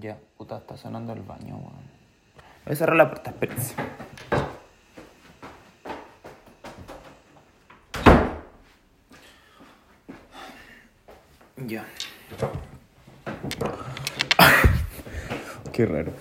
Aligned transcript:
Ya, 0.00 0.18
puta, 0.36 0.58
está 0.58 0.76
sonando 0.76 1.12
el 1.12 1.22
baño, 1.22 1.56
weón. 1.56 1.94
Voy 2.64 2.72
a 2.72 2.76
cerrar 2.76 2.96
la 2.96 3.08
puerta, 3.08 3.30
espérense. 3.30 3.74
Ya. 11.66 11.86
Qué 15.72 15.86
raro. 15.86 16.12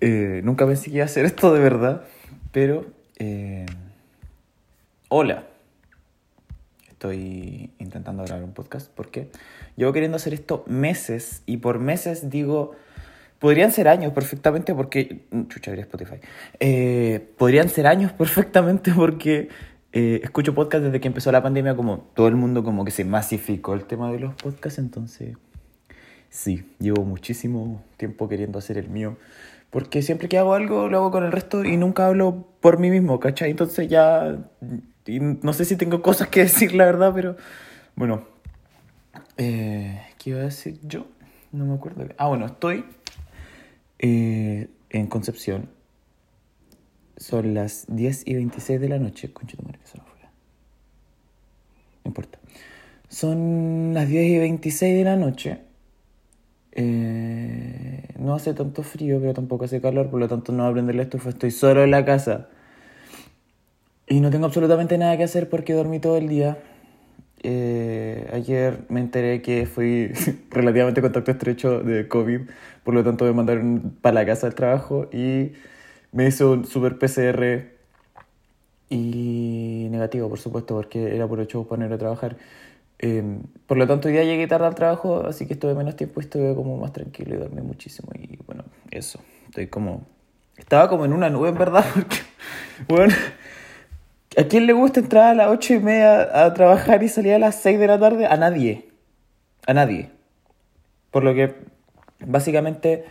Eh, 0.00 0.40
nunca 0.44 0.66
pensé 0.66 0.90
que 0.90 0.96
iba 0.96 1.04
a 1.04 1.06
hacer 1.06 1.24
esto 1.24 1.54
de 1.54 1.60
verdad, 1.60 2.02
pero... 2.50 2.86
eh, 3.18 3.66
Hola. 5.08 5.44
Estoy 6.88 7.70
intentando 7.78 8.24
grabar 8.24 8.42
un 8.44 8.52
podcast 8.52 8.90
porque 8.92 9.30
llevo 9.76 9.92
queriendo 9.92 10.16
hacer 10.16 10.34
esto 10.34 10.64
meses 10.66 11.42
y 11.46 11.58
por 11.58 11.78
meses 11.78 12.28
digo... 12.30 12.72
Podrían 13.42 13.72
ser 13.72 13.88
años 13.88 14.12
perfectamente 14.12 14.72
porque... 14.72 15.26
Chucha, 15.48 15.72
abrí 15.72 15.80
Spotify. 15.80 16.14
Eh, 16.60 17.32
podrían 17.36 17.68
ser 17.68 17.88
años 17.88 18.12
perfectamente 18.22 18.92
porque 18.94 19.48
eh, 19.92 20.20
escucho 20.22 20.54
podcast 20.54 20.84
desde 20.84 21.00
que 21.00 21.08
empezó 21.08 21.32
la 21.32 21.42
pandemia 21.42 21.74
como 21.74 21.98
todo 22.14 22.28
el 22.28 22.36
mundo 22.36 22.62
como 22.62 22.84
que 22.84 22.92
se 22.92 23.04
masificó 23.04 23.74
el 23.74 23.84
tema 23.84 24.12
de 24.12 24.20
los 24.20 24.34
podcasts, 24.34 24.78
entonces... 24.78 25.36
Sí, 26.30 26.72
llevo 26.78 27.04
muchísimo 27.04 27.82
tiempo 27.96 28.28
queriendo 28.28 28.60
hacer 28.60 28.78
el 28.78 28.88
mío. 28.88 29.16
Porque 29.70 30.02
siempre 30.02 30.28
que 30.28 30.38
hago 30.38 30.54
algo, 30.54 30.88
lo 30.88 30.98
hago 30.98 31.10
con 31.10 31.24
el 31.24 31.32
resto 31.32 31.64
y 31.64 31.76
nunca 31.76 32.06
hablo 32.06 32.46
por 32.60 32.78
mí 32.78 32.90
mismo, 32.90 33.18
¿cachai? 33.18 33.50
Entonces 33.50 33.88
ya... 33.88 34.38
no 35.08 35.52
sé 35.52 35.64
si 35.64 35.74
tengo 35.74 36.00
cosas 36.00 36.28
que 36.28 36.40
decir, 36.44 36.76
la 36.76 36.84
verdad, 36.84 37.10
pero... 37.12 37.36
Bueno. 37.96 38.22
Eh, 39.36 40.00
¿Qué 40.16 40.30
iba 40.30 40.38
a 40.38 40.44
decir 40.44 40.78
yo? 40.84 41.08
No 41.50 41.64
me 41.64 41.74
acuerdo. 41.74 42.06
Ah, 42.18 42.28
bueno, 42.28 42.46
estoy 42.46 42.84
eh, 44.02 44.68
en 44.90 45.06
Concepción. 45.06 45.70
Son 47.16 47.54
las 47.54 47.86
10 47.88 48.26
y 48.26 48.34
26 48.34 48.80
de 48.80 48.88
la 48.88 48.98
noche. 48.98 49.32
Concha 49.32 49.56
tu 49.56 49.62
madre, 49.62 49.78
que 49.78 49.86
se 49.86 49.98
me. 49.98 50.04
No 52.04 52.08
importa. 52.08 52.38
Son 53.08 53.94
las 53.94 54.08
10 54.08 54.30
y 54.30 54.38
26 54.38 54.96
de 54.96 55.04
la 55.04 55.16
noche. 55.16 55.58
Eh, 56.72 58.08
no 58.18 58.34
hace 58.34 58.54
tanto 58.54 58.82
frío, 58.82 59.20
pero 59.20 59.34
tampoco 59.34 59.66
hace 59.66 59.80
calor, 59.80 60.10
por 60.10 60.18
lo 60.20 60.28
tanto 60.28 60.52
no 60.52 60.62
voy 60.62 60.70
a 60.70 60.72
prender 60.74 60.94
la 60.94 61.02
estufa. 61.02 61.30
Estoy 61.30 61.50
solo 61.50 61.84
en 61.84 61.90
la 61.90 62.04
casa. 62.04 62.48
Y 64.08 64.20
no 64.20 64.30
tengo 64.30 64.46
absolutamente 64.46 64.98
nada 64.98 65.16
que 65.16 65.24
hacer 65.24 65.48
porque 65.48 65.74
dormí 65.74 66.00
todo 66.00 66.16
el 66.16 66.28
día. 66.28 66.58
Eh, 67.44 68.30
ayer 68.32 68.84
me 68.88 69.00
enteré 69.00 69.42
que 69.42 69.66
fui 69.66 70.12
relativamente 70.50 71.00
contacto 71.00 71.30
estrecho 71.30 71.80
de 71.80 72.06
COVID, 72.06 72.42
por 72.84 72.94
lo 72.94 73.02
tanto 73.02 73.24
me 73.24 73.32
mandaron 73.32 73.96
para 74.00 74.14
la 74.14 74.26
casa 74.26 74.46
del 74.46 74.54
trabajo 74.54 75.08
y 75.12 75.52
me 76.12 76.26
hizo 76.28 76.52
un 76.52 76.66
super 76.66 76.98
PCR 76.98 77.72
y 78.90 79.88
negativo, 79.90 80.28
por 80.28 80.38
supuesto, 80.38 80.74
porque 80.74 81.16
era 81.16 81.26
por 81.26 81.40
ocho 81.40 81.64
para 81.66 81.80
no 81.80 81.86
ir 81.86 81.92
a 81.94 81.98
trabajar. 81.98 82.36
Eh, 82.98 83.40
por 83.66 83.78
lo 83.78 83.86
tanto, 83.86 84.08
hoy 84.08 84.14
día 84.14 84.22
llegué 84.22 84.46
tarde 84.46 84.66
al 84.66 84.74
trabajo, 84.74 85.26
así 85.26 85.46
que 85.46 85.54
estuve 85.54 85.74
menos 85.74 85.96
tiempo 85.96 86.20
y 86.20 86.24
estuve 86.24 86.54
como 86.54 86.76
más 86.76 86.92
tranquilo 86.92 87.34
y 87.34 87.38
dormí 87.38 87.62
muchísimo. 87.62 88.10
Y 88.14 88.38
bueno, 88.46 88.64
eso. 88.90 89.18
Estoy 89.46 89.66
como. 89.66 90.06
Estaba 90.56 90.88
como 90.88 91.04
en 91.04 91.12
una 91.12 91.28
nube, 91.30 91.48
en 91.48 91.58
verdad, 91.58 91.84
porque. 91.94 92.16
Bueno. 92.86 93.14
¿A 94.36 94.44
quién 94.44 94.66
le 94.66 94.72
gusta 94.72 95.00
entrar 95.00 95.24
a 95.24 95.34
las 95.34 95.48
ocho 95.48 95.74
y 95.74 95.80
media 95.80 96.44
a 96.44 96.54
trabajar 96.54 97.02
y 97.02 97.08
salir 97.08 97.34
a 97.34 97.38
las 97.38 97.56
6 97.56 97.78
de 97.78 97.86
la 97.86 97.98
tarde? 97.98 98.26
A 98.26 98.36
nadie. 98.36 98.88
A 99.66 99.74
nadie. 99.74 100.10
Por 101.10 101.22
lo 101.22 101.34
que, 101.34 101.54
básicamente, 102.20 103.04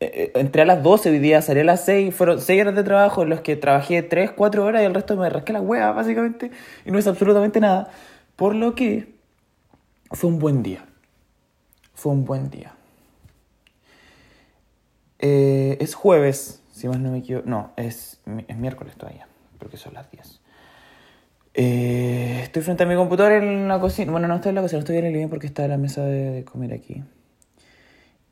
eh, 0.00 0.12
eh, 0.14 0.32
entré 0.34 0.62
a 0.62 0.64
las 0.66 0.82
12 0.82 1.08
hoy 1.08 1.18
día, 1.18 1.40
salí 1.40 1.60
a 1.60 1.64
las 1.64 1.84
6, 1.86 2.14
fueron 2.14 2.40
6 2.40 2.60
horas 2.60 2.74
de 2.74 2.84
trabajo 2.84 3.22
en 3.22 3.30
los 3.30 3.40
que 3.40 3.56
trabajé 3.56 4.02
3, 4.02 4.32
4 4.32 4.64
horas 4.64 4.82
y 4.82 4.84
el 4.84 4.92
resto 4.94 5.16
me 5.16 5.30
rasqué 5.30 5.54
la 5.54 5.62
hueá, 5.62 5.92
básicamente, 5.92 6.50
y 6.84 6.90
no 6.90 6.98
es 6.98 7.06
absolutamente 7.06 7.60
nada. 7.60 7.88
Por 8.36 8.54
lo 8.54 8.74
que 8.74 9.14
fue 10.10 10.28
un 10.28 10.38
buen 10.38 10.62
día. 10.62 10.84
Fue 11.94 12.12
un 12.12 12.26
buen 12.26 12.50
día. 12.50 12.74
Eh, 15.18 15.78
es 15.80 15.94
jueves, 15.94 16.62
si 16.72 16.86
más 16.88 16.98
no 16.98 17.10
me 17.10 17.18
equivoco. 17.18 17.48
No, 17.48 17.72
es, 17.76 18.20
es 18.48 18.56
miércoles 18.58 18.94
todavía, 18.96 19.26
porque 19.58 19.78
son 19.78 19.94
las 19.94 20.10
10. 20.10 20.35
Eh, 21.58 22.40
estoy 22.42 22.60
frente 22.62 22.82
a 22.82 22.86
mi 22.86 22.94
computador 22.96 23.32
en 23.32 23.66
la 23.66 23.80
cocina. 23.80 24.12
Bueno, 24.12 24.28
no 24.28 24.34
estoy 24.34 24.50
en 24.50 24.56
la 24.56 24.60
cocina, 24.60 24.80
estoy 24.80 24.98
en 24.98 25.06
el 25.06 25.14
living 25.14 25.28
porque 25.28 25.46
está 25.46 25.66
la 25.66 25.78
mesa 25.78 26.04
de, 26.04 26.44
comer 26.44 26.74
aquí. 26.74 27.02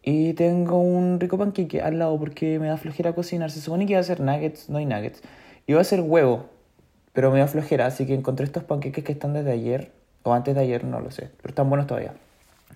Y 0.02 0.34
tengo 0.34 0.78
un 0.78 1.18
rico 1.18 1.38
panqueque 1.38 1.80
al 1.80 1.98
lado 1.98 2.18
porque 2.18 2.58
me 2.58 2.66
da 2.66 2.76
flojera 2.76 3.14
cocinar. 3.14 3.50
Se 3.50 3.62
supone 3.62 3.86
que 3.86 3.92
iba 3.92 3.98
a 3.98 4.02
hacer 4.02 4.20
nuggets, 4.20 4.68
no 4.68 4.76
hay 4.76 4.84
nuggets. 4.84 5.22
Iba 5.66 5.78
a 5.78 5.80
hacer 5.80 6.02
huevo, 6.02 6.50
pero 7.14 7.30
me 7.30 7.38
da 7.38 7.46
flojera, 7.46 7.86
así 7.86 8.04
que 8.06 8.12
encontré 8.12 8.44
estos 8.44 8.64
panqueques 8.64 9.02
que 9.02 9.12
están 9.12 9.32
desde 9.32 9.52
ayer, 9.52 9.92
o 10.22 10.34
antes 10.34 10.54
de 10.54 10.60
ayer, 10.60 10.84
no 10.84 11.00
lo 11.00 11.10
sé, 11.10 11.30
pero 11.38 11.48
están 11.48 11.70
buenos 11.70 11.86
todavía. 11.86 12.12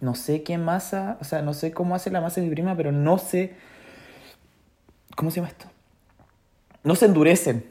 No 0.00 0.14
sé 0.14 0.42
qué 0.42 0.56
masa, 0.56 1.19
o 1.20 1.25
sea, 1.25 1.42
no 1.42 1.53
sé 1.53 1.72
cómo 1.72 1.94
hace 1.94 2.10
la 2.10 2.22
masa 2.22 2.41
de 2.41 2.47
mi 2.47 2.54
prima, 2.54 2.75
pero 2.75 2.91
no 2.91 3.19
sé. 3.19 3.53
¿Cómo 5.14 5.31
se 5.31 5.37
llama 5.37 5.48
esto? 5.48 5.66
No 6.84 6.94
se 6.94 7.04
endurecen. 7.04 7.66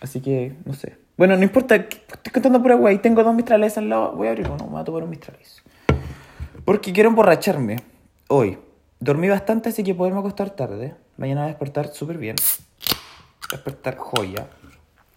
Así 0.00 0.20
que, 0.20 0.54
no 0.66 0.74
sé. 0.74 1.07
Bueno, 1.18 1.36
no 1.36 1.42
importa, 1.42 1.74
estoy 1.74 2.32
contando 2.32 2.62
pura 2.62 2.76
guay. 2.76 2.98
Tengo 2.98 3.24
dos 3.24 3.34
mistrales 3.34 3.76
al 3.76 3.88
lado. 3.88 4.12
Voy 4.12 4.28
a 4.28 4.30
abrir 4.30 4.46
uno, 4.46 4.64
me 4.66 4.70
voy 4.70 4.80
a 4.80 4.84
tomar 4.84 5.02
un 5.02 5.10
mistralis. 5.10 5.64
Porque 6.64 6.92
quiero 6.92 7.08
emborracharme 7.08 7.82
hoy. 8.28 8.56
Dormí 9.00 9.28
bastante, 9.28 9.70
así 9.70 9.82
que 9.82 9.96
poderme 9.96 10.20
acostar 10.20 10.50
tarde. 10.50 10.94
Mañana 11.16 11.40
voy 11.40 11.46
a 11.46 11.48
despertar 11.48 11.88
súper 11.88 12.18
bien. 12.18 12.36
Despertar 13.50 13.96
joya. 13.96 14.46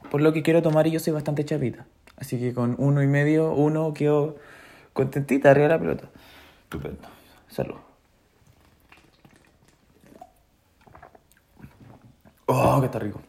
Por 0.09 0.21
lo 0.21 0.33
que 0.33 0.41
quiero 0.41 0.63
tomar 0.63 0.87
y 0.87 0.91
yo 0.91 0.99
soy 0.99 1.13
bastante 1.13 1.45
chapita. 1.45 1.85
Así 2.17 2.39
que 2.39 2.51
con 2.51 2.75
uno 2.79 3.03
y 3.03 3.07
medio, 3.07 3.53
uno 3.53 3.93
quedo 3.93 4.37
contentita 4.93 5.51
arriba 5.51 5.67
de 5.67 5.73
la 5.75 5.79
pelota. 5.79 6.09
Estupendo. 6.63 7.07
Salud. 7.47 7.75
Oh, 12.47 12.79
que 12.79 12.87
está 12.87 12.97
rico. 12.97 13.21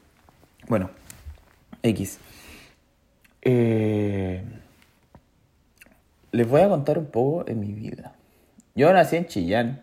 Bueno, 0.69 0.89
X. 1.83 2.19
Eh, 3.43 4.43
les 6.31 6.49
voy 6.49 6.61
a 6.63 6.69
contar 6.69 6.99
un 6.99 7.07
poco 7.07 7.45
de 7.45 7.55
mi 7.55 7.73
vida. 7.73 8.15
Yo 8.75 8.93
nací 8.93 9.17
en 9.17 9.27
Chillán, 9.27 9.83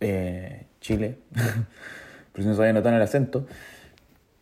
eh, 0.00 0.64
Chile. 0.80 1.18
Por 2.32 2.42
si 2.42 2.48
no 2.48 2.54
sabía 2.54 2.72
notar 2.72 2.94
el 2.94 3.02
acento. 3.02 3.46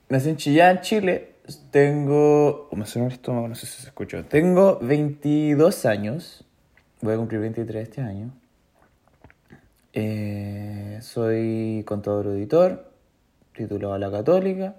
Nací 0.08 0.28
en 0.28 0.36
Chillán, 0.36 0.80
Chile. 0.82 1.32
Tengo. 1.70 2.68
Oh, 2.70 2.76
me 2.76 2.86
suena 2.86 3.08
el 3.08 3.14
estómago, 3.14 3.48
no 3.48 3.54
sé 3.54 3.66
si 3.66 3.80
se 3.80 3.88
escuchó. 3.88 4.24
Tengo 4.24 4.78
22 4.80 5.86
años. 5.86 6.44
Voy 7.00 7.14
a 7.14 7.16
cumplir 7.16 7.40
23 7.40 7.82
este 7.82 8.02
año. 8.02 8.30
Eh, 9.92 10.98
soy 11.00 11.82
contador 11.86 12.26
auditor, 12.26 12.90
titulado 13.54 13.94
a 13.94 13.98
la 13.98 14.10
Católica. 14.10 14.76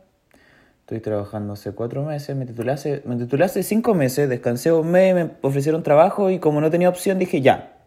Estoy 0.87 1.01
trabajando 1.01 1.51
hace 1.51 1.73
cuatro 1.73 2.05
meses. 2.05 2.33
Me 2.37 2.45
titulé 2.45 2.71
hace, 2.71 3.01
me 3.03 3.17
titulé 3.17 3.43
hace 3.43 3.61
cinco 3.61 3.93
meses. 3.93 4.29
Descansé 4.29 4.71
un 4.71 4.89
mes, 4.89 5.13
me 5.13 5.31
ofrecieron 5.41 5.83
trabajo 5.83 6.29
y 6.29 6.39
como 6.39 6.61
no 6.61 6.71
tenía 6.71 6.87
opción 6.87 7.19
dije 7.19 7.41
ya. 7.41 7.77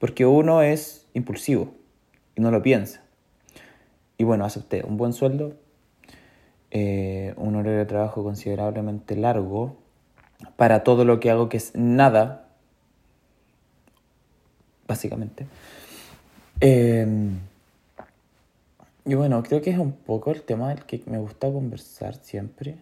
Porque 0.00 0.26
uno 0.26 0.60
es 0.60 1.06
impulsivo 1.14 1.72
y 2.34 2.40
no 2.40 2.50
lo 2.50 2.62
piensa. 2.62 3.00
Y 4.18 4.24
bueno, 4.24 4.44
acepté 4.44 4.82
un 4.84 4.96
buen 4.96 5.12
sueldo, 5.12 5.52
eh, 6.72 7.32
un 7.36 7.54
horario 7.54 7.78
de 7.78 7.86
trabajo 7.86 8.24
considerablemente 8.24 9.14
largo 9.14 9.76
para 10.56 10.82
todo 10.82 11.04
lo 11.04 11.20
que 11.20 11.30
hago, 11.30 11.48
que 11.48 11.58
es 11.58 11.76
nada, 11.76 12.48
básicamente. 14.88 15.46
Eh, 16.60 17.06
y 19.06 19.14
bueno, 19.14 19.42
creo 19.44 19.62
que 19.62 19.70
es 19.70 19.78
un 19.78 19.92
poco 19.92 20.32
el 20.32 20.42
tema 20.42 20.70
del 20.70 20.84
que 20.84 21.00
me 21.06 21.18
gusta 21.18 21.50
conversar 21.50 22.16
siempre. 22.16 22.76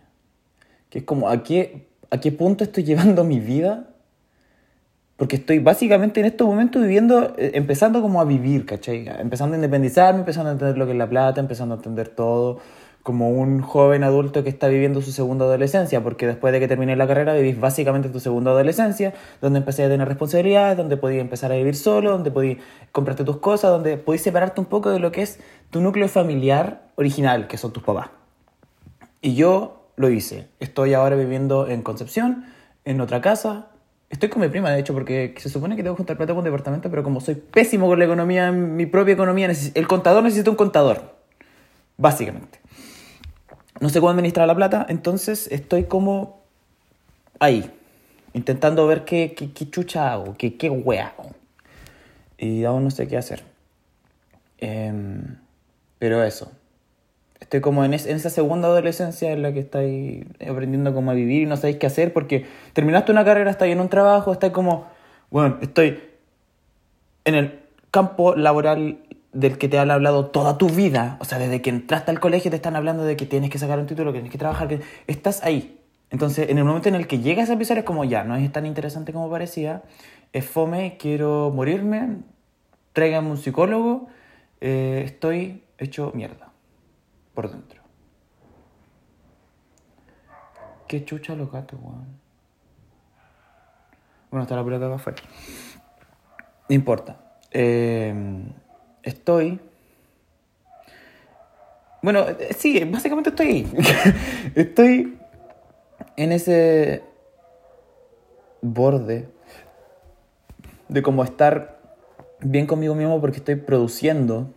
Que 0.88 1.00
es 1.00 1.04
como, 1.04 1.28
¿a 1.28 1.42
qué, 1.42 1.88
a 2.10 2.18
qué 2.18 2.32
punto 2.32 2.64
estoy 2.64 2.84
llevando 2.84 3.24
mi 3.24 3.40
vida? 3.40 3.90
Porque 5.16 5.36
estoy 5.36 5.58
básicamente 5.58 6.20
en 6.20 6.26
estos 6.26 6.46
momentos 6.46 6.82
viviendo, 6.82 7.34
eh, 7.38 7.52
empezando 7.54 8.00
como 8.00 8.20
a 8.20 8.24
vivir, 8.24 8.64
¿cachai? 8.66 9.06
Empezando 9.20 9.54
a 9.54 9.58
independizarme, 9.58 10.20
empezando 10.20 10.48
a 10.48 10.52
entender 10.54 10.78
lo 10.78 10.86
que 10.86 10.92
es 10.92 10.98
la 10.98 11.08
plata, 11.08 11.40
empezando 11.40 11.74
a 11.74 11.76
entender 11.76 12.08
todo, 12.08 12.58
como 13.04 13.28
un 13.28 13.60
joven 13.60 14.02
adulto 14.02 14.42
que 14.42 14.48
está 14.48 14.66
viviendo 14.66 15.02
su 15.02 15.12
segunda 15.12 15.44
adolescencia, 15.44 16.02
porque 16.02 16.26
después 16.26 16.54
de 16.54 16.58
que 16.58 16.66
terminé 16.66 16.96
la 16.96 17.06
carrera 17.06 17.34
vivís 17.34 17.60
básicamente 17.60 18.08
tu 18.08 18.18
segunda 18.18 18.50
adolescencia, 18.50 19.12
donde 19.42 19.58
empecé 19.58 19.84
a 19.84 19.90
tener 19.90 20.08
responsabilidades, 20.08 20.78
donde 20.78 20.96
podías 20.96 21.20
empezar 21.20 21.52
a 21.52 21.56
vivir 21.56 21.76
solo, 21.76 22.12
donde 22.12 22.30
podías 22.30 22.58
comprarte 22.92 23.22
tus 23.22 23.36
cosas, 23.36 23.72
donde 23.72 23.98
podías 23.98 24.22
separarte 24.22 24.58
un 24.58 24.66
poco 24.66 24.90
de 24.90 25.00
lo 25.00 25.12
que 25.12 25.20
es 25.20 25.38
tu 25.68 25.82
núcleo 25.82 26.08
familiar 26.08 26.88
original, 26.96 27.46
que 27.46 27.58
son 27.58 27.74
tus 27.74 27.82
papás. 27.82 28.08
Y 29.20 29.34
yo 29.34 29.90
lo 29.96 30.08
hice. 30.08 30.48
Estoy 30.58 30.94
ahora 30.94 31.14
viviendo 31.14 31.68
en 31.68 31.82
Concepción, 31.82 32.46
en 32.86 33.02
otra 33.02 33.20
casa, 33.20 33.68
Estoy 34.10 34.28
con 34.28 34.42
mi 34.42 34.48
prima, 34.48 34.70
de 34.70 34.78
hecho, 34.78 34.94
porque 34.94 35.34
se 35.38 35.48
supone 35.48 35.74
que 35.74 35.82
tengo 35.82 35.96
que 35.96 35.98
juntar 35.98 36.16
plata 36.16 36.32
con 36.34 36.38
un 36.38 36.44
departamento, 36.44 36.88
pero 36.88 37.02
como 37.02 37.20
soy 37.20 37.34
pésimo 37.34 37.88
con 37.88 37.98
la 37.98 38.04
economía, 38.04 38.52
mi 38.52 38.86
propia 38.86 39.14
economía, 39.14 39.50
el 39.74 39.86
contador 39.88 40.22
necesita 40.22 40.50
un 40.50 40.56
contador. 40.56 41.16
Básicamente. 41.96 42.60
No 43.80 43.88
sé 43.88 44.00
cómo 44.00 44.10
administrar 44.10 44.46
la 44.46 44.54
plata, 44.54 44.86
entonces 44.88 45.48
estoy 45.50 45.84
como 45.84 46.42
ahí, 47.40 47.70
intentando 48.32 48.86
ver 48.86 49.04
qué, 49.04 49.34
qué, 49.34 49.70
chucha 49.70 50.12
hago, 50.12 50.36
qué, 50.38 50.56
qué 50.56 50.70
wea 50.70 51.14
hago. 51.18 51.30
Y 52.38 52.64
aún 52.64 52.84
no 52.84 52.90
sé 52.90 53.08
qué 53.08 53.16
hacer. 53.16 53.42
Em, 54.58 55.36
pero 55.98 56.22
eso. 56.22 56.52
Estoy 57.40 57.60
como 57.60 57.84
en, 57.84 57.94
esa 57.94 58.30
segunda 58.30 58.68
adolescencia 58.68 59.32
en 59.32 59.42
la 59.42 59.52
que 59.52 59.60
estáis 59.60 60.24
aprendiendo 60.48 60.94
cómo 60.94 61.12
vivir 61.12 61.42
y 61.42 61.46
no 61.46 61.56
sabéis 61.56 61.76
qué 61.76 61.86
hacer 61.86 62.12
porque 62.12 62.46
terminaste 62.72 63.12
una 63.12 63.24
carrera, 63.24 63.50
estáis 63.50 63.72
en 63.72 63.80
un 63.80 63.88
trabajo, 63.88 64.32
estáis 64.32 64.52
como, 64.52 64.86
bueno, 65.30 65.58
estoy 65.60 66.00
en 67.24 67.34
el 67.34 67.60
campo 67.90 68.34
laboral 68.34 68.98
del 69.34 69.58
que 69.58 69.68
te 69.68 69.78
han 69.78 69.90
hablado 69.90 70.26
toda 70.26 70.56
tu 70.56 70.68
vida. 70.68 71.18
O 71.20 71.24
sea, 71.24 71.38
desde 71.38 71.60
que 71.60 71.70
entraste 71.70 72.10
al 72.10 72.20
colegio 72.20 72.50
te 72.50 72.56
están 72.56 72.76
hablando 72.76 73.04
de 73.04 73.16
que 73.16 73.26
tienes 73.26 73.50
que 73.50 73.58
sacar 73.58 73.78
un 73.78 73.86
título, 73.86 74.12
que 74.12 74.18
tienes 74.18 74.32
que 74.32 74.38
trabajar, 74.38 74.68
que 74.68 74.80
estás 75.06 75.42
ahí. 75.44 75.80
Entonces, 76.10 76.48
en 76.48 76.58
el 76.58 76.64
momento 76.64 76.88
en 76.88 76.94
el 76.94 77.06
que 77.06 77.18
llegas 77.18 77.50
a 77.50 77.58
pisar 77.58 77.76
es 77.76 77.84
como 77.84 78.04
ya, 78.04 78.24
no 78.24 78.36
es 78.36 78.52
tan 78.52 78.66
interesante 78.66 79.12
como 79.12 79.28
parecía, 79.28 79.82
es 80.32 80.46
fome, 80.46 80.96
quiero 80.98 81.50
morirme, 81.52 82.18
tráigame 82.92 83.30
un 83.30 83.36
psicólogo, 83.36 84.06
eh, 84.60 85.02
estoy 85.04 85.64
hecho 85.76 86.12
mierda 86.14 86.52
por 87.34 87.50
dentro. 87.50 87.82
Qué 90.86 91.04
chucha 91.04 91.34
los 91.34 91.50
gatos, 91.50 91.80
weón. 91.82 92.06
Bueno, 94.30 94.42
está 94.42 94.54
la 94.54 94.64
pelota 94.64 94.86
acá 94.86 94.94
afuera. 94.94 95.22
No 96.68 96.74
importa. 96.74 97.16
Eh, 97.50 98.14
estoy. 99.04 99.60
Bueno, 102.02 102.26
eh, 102.28 102.54
sí, 102.56 102.82
básicamente 102.84 103.30
estoy 103.30 103.46
ahí. 103.46 103.72
estoy 104.54 105.18
en 106.16 106.32
ese 106.32 107.02
borde 108.60 109.28
de 110.88 111.02
como 111.02 111.24
estar 111.24 111.78
bien 112.40 112.66
conmigo 112.66 112.94
mismo 112.94 113.20
porque 113.20 113.38
estoy 113.38 113.56
produciendo 113.56 114.50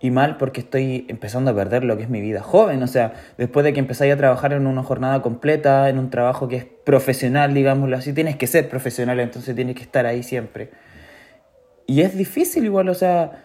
y 0.00 0.10
mal 0.10 0.38
porque 0.38 0.60
estoy 0.60 1.04
empezando 1.08 1.50
a 1.50 1.54
perder 1.54 1.84
lo 1.84 1.96
que 1.96 2.04
es 2.04 2.08
mi 2.08 2.20
vida 2.20 2.40
joven. 2.40 2.82
O 2.82 2.86
sea, 2.86 3.12
después 3.36 3.64
de 3.64 3.72
que 3.72 3.80
empezáis 3.80 4.12
a 4.12 4.16
trabajar 4.16 4.52
en 4.52 4.66
una 4.66 4.82
jornada 4.82 5.20
completa, 5.22 5.88
en 5.88 5.98
un 5.98 6.10
trabajo 6.10 6.48
que 6.48 6.56
es 6.56 6.64
profesional, 6.64 7.52
digámoslo 7.52 7.96
así, 7.96 8.12
tienes 8.12 8.36
que 8.36 8.46
ser 8.46 8.68
profesional, 8.68 9.20
entonces 9.20 9.54
tienes 9.54 9.76
que 9.76 9.82
estar 9.82 10.06
ahí 10.06 10.22
siempre. 10.22 10.70
Y 11.86 12.02
es 12.02 12.16
difícil 12.16 12.64
igual, 12.64 12.88
o 12.88 12.94
sea, 12.94 13.42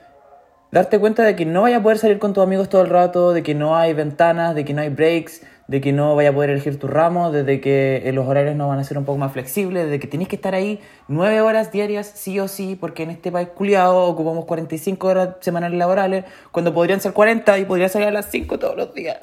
darte 0.71 0.99
cuenta 0.99 1.23
de 1.23 1.35
que 1.35 1.45
no 1.45 1.63
vaya 1.63 1.77
a 1.77 1.83
poder 1.83 1.97
salir 1.97 2.19
con 2.19 2.33
tus 2.33 2.43
amigos 2.43 2.69
todo 2.69 2.81
el 2.81 2.89
rato, 2.89 3.33
de 3.33 3.43
que 3.43 3.55
no 3.55 3.75
hay 3.75 3.93
ventanas, 3.93 4.55
de 4.55 4.65
que 4.65 4.73
no 4.73 4.81
hay 4.81 4.89
breaks, 4.89 5.41
de 5.67 5.81
que 5.81 5.93
no 5.93 6.15
vaya 6.15 6.29
a 6.29 6.33
poder 6.33 6.51
elegir 6.51 6.77
tu 6.77 6.87
ramo, 6.87 7.31
de 7.31 7.59
que 7.59 8.03
eh, 8.05 8.11
los 8.11 8.27
horarios 8.27 8.55
no 8.55 8.67
van 8.67 8.79
a 8.79 8.83
ser 8.83 8.97
un 8.97 9.05
poco 9.05 9.17
más 9.17 9.31
flexibles, 9.31 9.89
de 9.89 9.99
que 9.99 10.07
tienes 10.07 10.27
que 10.27 10.35
estar 10.35 10.53
ahí 10.53 10.79
nueve 11.07 11.41
horas 11.41 11.71
diarias 11.71 12.11
sí 12.13 12.39
o 12.39 12.47
sí, 12.47 12.75
porque 12.75 13.03
en 13.03 13.11
este 13.11 13.31
país 13.31 13.49
culiado 13.49 14.03
ocupamos 14.03 14.45
45 14.45 15.07
horas 15.07 15.29
semanales 15.39 15.79
laborales, 15.79 16.25
cuando 16.51 16.73
podrían 16.73 17.01
ser 17.01 17.13
40 17.13 17.57
y 17.57 17.65
podría 17.65 17.89
salir 17.89 18.09
a 18.09 18.11
las 18.11 18.29
5 18.29 18.59
todos 18.59 18.75
los 18.75 18.93
días. 18.93 19.17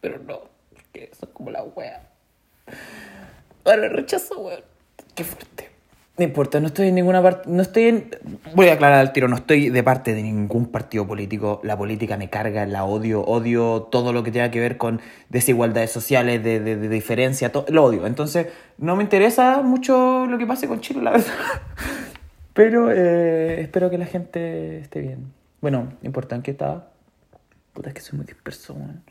Pero 0.00 0.18
no, 0.18 0.42
porque 0.72 1.10
son 1.18 1.30
como 1.32 1.50
la 1.50 1.62
wea. 1.64 2.08
Ahora 3.64 3.88
rechazo, 3.88 4.38
weón. 4.38 4.62
Qué 5.14 5.24
fuerte. 5.24 5.71
No 6.18 6.24
importa, 6.24 6.60
no 6.60 6.66
estoy 6.66 6.88
en 6.88 6.96
ninguna 6.96 7.22
parte, 7.22 7.48
no 7.48 7.62
estoy 7.62 7.84
en, 7.84 8.10
voy 8.54 8.68
a 8.68 8.74
aclarar 8.74 8.98
al 8.98 9.14
tiro, 9.14 9.28
no 9.28 9.36
estoy 9.36 9.70
de 9.70 9.82
parte 9.82 10.14
de 10.14 10.22
ningún 10.22 10.66
partido 10.66 11.06
político, 11.06 11.62
la 11.64 11.74
política 11.78 12.18
me 12.18 12.28
carga, 12.28 12.66
la 12.66 12.84
odio, 12.84 13.24
odio 13.24 13.88
todo 13.90 14.12
lo 14.12 14.22
que 14.22 14.30
tenga 14.30 14.50
que 14.50 14.60
ver 14.60 14.76
con 14.76 15.00
desigualdades 15.30 15.90
sociales, 15.90 16.44
de, 16.44 16.60
de, 16.60 16.88
diferencia, 16.90 17.50
todo, 17.50 17.64
lo 17.70 17.84
odio, 17.84 18.06
entonces 18.06 18.48
no 18.76 18.94
me 18.94 19.04
interesa 19.04 19.62
mucho 19.62 20.26
lo 20.26 20.36
que 20.36 20.46
pase 20.46 20.68
con 20.68 20.82
Chile, 20.82 21.00
la 21.00 21.12
verdad, 21.12 21.32
pero 22.52 22.92
eh, 22.92 23.62
espero 23.62 23.88
que 23.88 23.96
la 23.96 24.06
gente 24.06 24.80
esté 24.80 25.00
bien. 25.00 25.32
Bueno, 25.62 25.94
no 26.02 26.06
importa 26.06 26.36
en 26.36 26.42
qué 26.42 26.50
está, 26.50 26.90
puta 27.72 27.88
es 27.88 27.94
que 27.94 28.02
soy 28.02 28.18
muy 28.18 28.26
disperso, 28.26 28.74
man. 28.74 29.02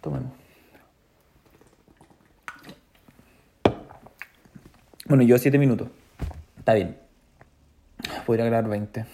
tomemos. 0.00 0.32
Bueno, 5.06 5.22
yo 5.22 5.38
siete 5.38 5.56
minutos. 5.56 5.88
Está 6.62 6.74
bien. 6.74 6.96
Podría 8.24 8.44
grabar 8.44 8.70
20, 8.70 9.04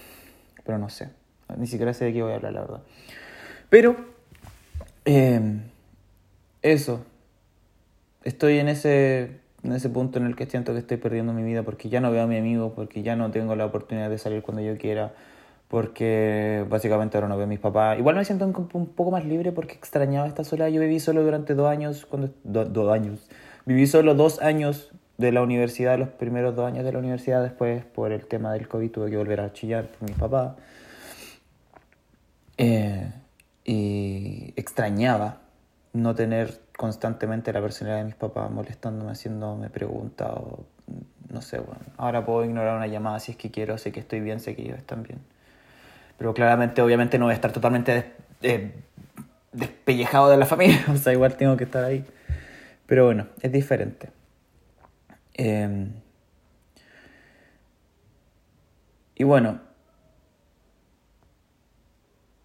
pero 0.63 0.77
no 0.77 0.87
sé. 0.87 1.09
Ni 1.57 1.65
siquiera 1.65 1.95
sé 1.95 2.05
de 2.05 2.13
qué 2.13 2.21
voy 2.21 2.31
a 2.31 2.35
hablar, 2.35 2.53
la 2.53 2.61
verdad. 2.61 2.81
Pero, 3.71 3.95
em, 5.03 5.63
eso. 6.61 7.03
Estoy 8.23 8.59
en 8.59 8.67
ese, 8.67 9.39
en 9.63 9.71
ese 9.71 9.89
punto 9.89 10.19
en 10.19 10.27
el 10.27 10.35
que 10.35 10.45
siento 10.45 10.73
que 10.73 10.77
estoy 10.77 10.97
perdiendo 10.97 11.33
mi 11.33 11.41
vida 11.41 11.63
porque 11.63 11.89
ya 11.89 12.01
no 12.01 12.11
veo 12.11 12.21
a 12.21 12.27
mi 12.27 12.37
amigo, 12.37 12.75
porque 12.75 13.01
ya 13.01 13.15
no 13.15 13.31
tengo 13.31 13.55
la 13.55 13.65
oportunidad 13.65 14.11
de 14.11 14.19
salir 14.19 14.43
cuando 14.43 14.61
yo 14.61 14.77
quiera, 14.77 15.15
porque 15.69 16.63
básicamente 16.69 17.17
ahora 17.17 17.29
no 17.29 17.35
veo 17.35 17.45
a 17.45 17.49
mis 17.49 17.57
papás. 17.57 17.97
Igual 17.97 18.15
me 18.15 18.25
siento 18.25 18.45
un, 18.45 18.85
poco 18.93 19.09
más 19.09 19.25
libre 19.25 19.51
porque 19.53 19.73
extrañaba 19.73 20.27
esta 20.27 20.43
soledad. 20.43 20.67
Yo 20.67 20.81
viví 20.81 20.99
solo 20.99 21.23
durante 21.23 21.55
dos 21.55 21.67
años, 21.67 22.05
cuando, 22.05 22.31
dos 22.43 22.93
años. 22.93 23.27
Viví 23.65 23.87
solo 23.87 24.13
dos 24.13 24.39
años 24.39 24.91
de 25.19 25.33
la 25.33 25.41
universidad, 25.41 25.99
los 25.99 26.07
primeros 26.07 26.55
dos 26.55 26.65
años 26.65 26.85
de 26.85 26.93
la 26.93 26.99
universidad, 26.99 27.43
después 27.43 27.83
por 27.83 28.13
el 28.13 28.25
tema 28.25 28.53
del 28.53 28.69
COVID 28.69 28.89
tuve 28.89 29.09
que 29.09 29.17
volver 29.17 29.41
a 29.41 29.51
chillar 29.51 29.85
por 29.87 30.09
mis 30.09 30.17
papás. 30.17 30.53
Eh, 32.57 33.11
y 33.65 34.53
extrañaba 34.55 35.41
no 35.91 36.15
tener 36.15 36.61
constantemente 36.77 37.51
la 37.51 37.61
personalidad 37.61 37.99
de 37.99 38.05
mis 38.05 38.15
papás 38.15 38.49
molestándome, 38.49 39.11
haciéndome 39.11 39.69
preguntas 39.69 40.29
o 40.31 40.65
no 41.29 41.41
sé, 41.41 41.59
bueno. 41.59 41.81
Ahora 41.97 42.25
puedo 42.25 42.45
ignorar 42.45 42.77
una 42.77 42.87
llamada 42.87 43.19
si 43.19 43.33
es 43.33 43.37
que 43.37 43.51
quiero, 43.51 43.77
sé 43.77 43.91
que 43.91 43.99
estoy 43.99 44.21
bien, 44.21 44.39
sé 44.39 44.55
que 44.55 44.61
ellos 44.61 44.77
están 44.77 45.03
bien. 45.03 45.19
Pero 46.17 46.33
claramente, 46.33 46.81
obviamente 46.81 47.19
no 47.19 47.25
voy 47.25 47.33
a 47.33 47.35
estar 47.35 47.51
totalmente 47.51 48.13
eh, 48.41 48.71
despellejado 49.51 50.29
de 50.29 50.37
la 50.37 50.45
familia, 50.45 50.85
o 50.93 50.95
sea, 50.95 51.11
igual 51.11 51.35
tengo 51.35 51.57
que 51.57 51.65
estar 51.65 51.83
ahí. 51.83 52.05
Pero 52.85 53.05
bueno, 53.05 53.27
es 53.41 53.51
diferente. 53.51 54.18
Em, 55.41 55.93
y 59.15 59.23
bueno, 59.23 59.61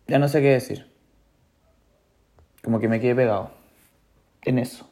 ya 0.06 0.20
no 0.20 0.28
sé 0.28 0.40
qué 0.40 0.50
decir. 0.50 0.86
Como 2.62 2.78
que 2.78 2.88
me 2.88 3.00
quedé 3.00 3.16
pegado 3.16 3.50
en 4.42 4.60
eso. 4.60 4.88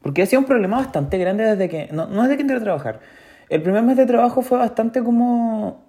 Porque 0.00 0.22
ha 0.22 0.26
sido 0.26 0.40
un 0.40 0.46
problema 0.46 0.78
bastante 0.78 1.18
grande 1.18 1.44
desde 1.44 1.68
que... 1.68 1.92
No, 1.92 2.06
no 2.06 2.22
desde 2.22 2.36
que 2.36 2.42
entré 2.42 2.56
a 2.56 2.60
trabajar. 2.60 3.00
El 3.50 3.62
primer 3.62 3.82
mes 3.82 3.98
de 3.98 4.06
trabajo 4.06 4.40
fue 4.40 4.56
bastante 4.56 5.04
como 5.04 5.84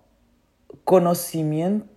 conocimiento, 0.84 1.88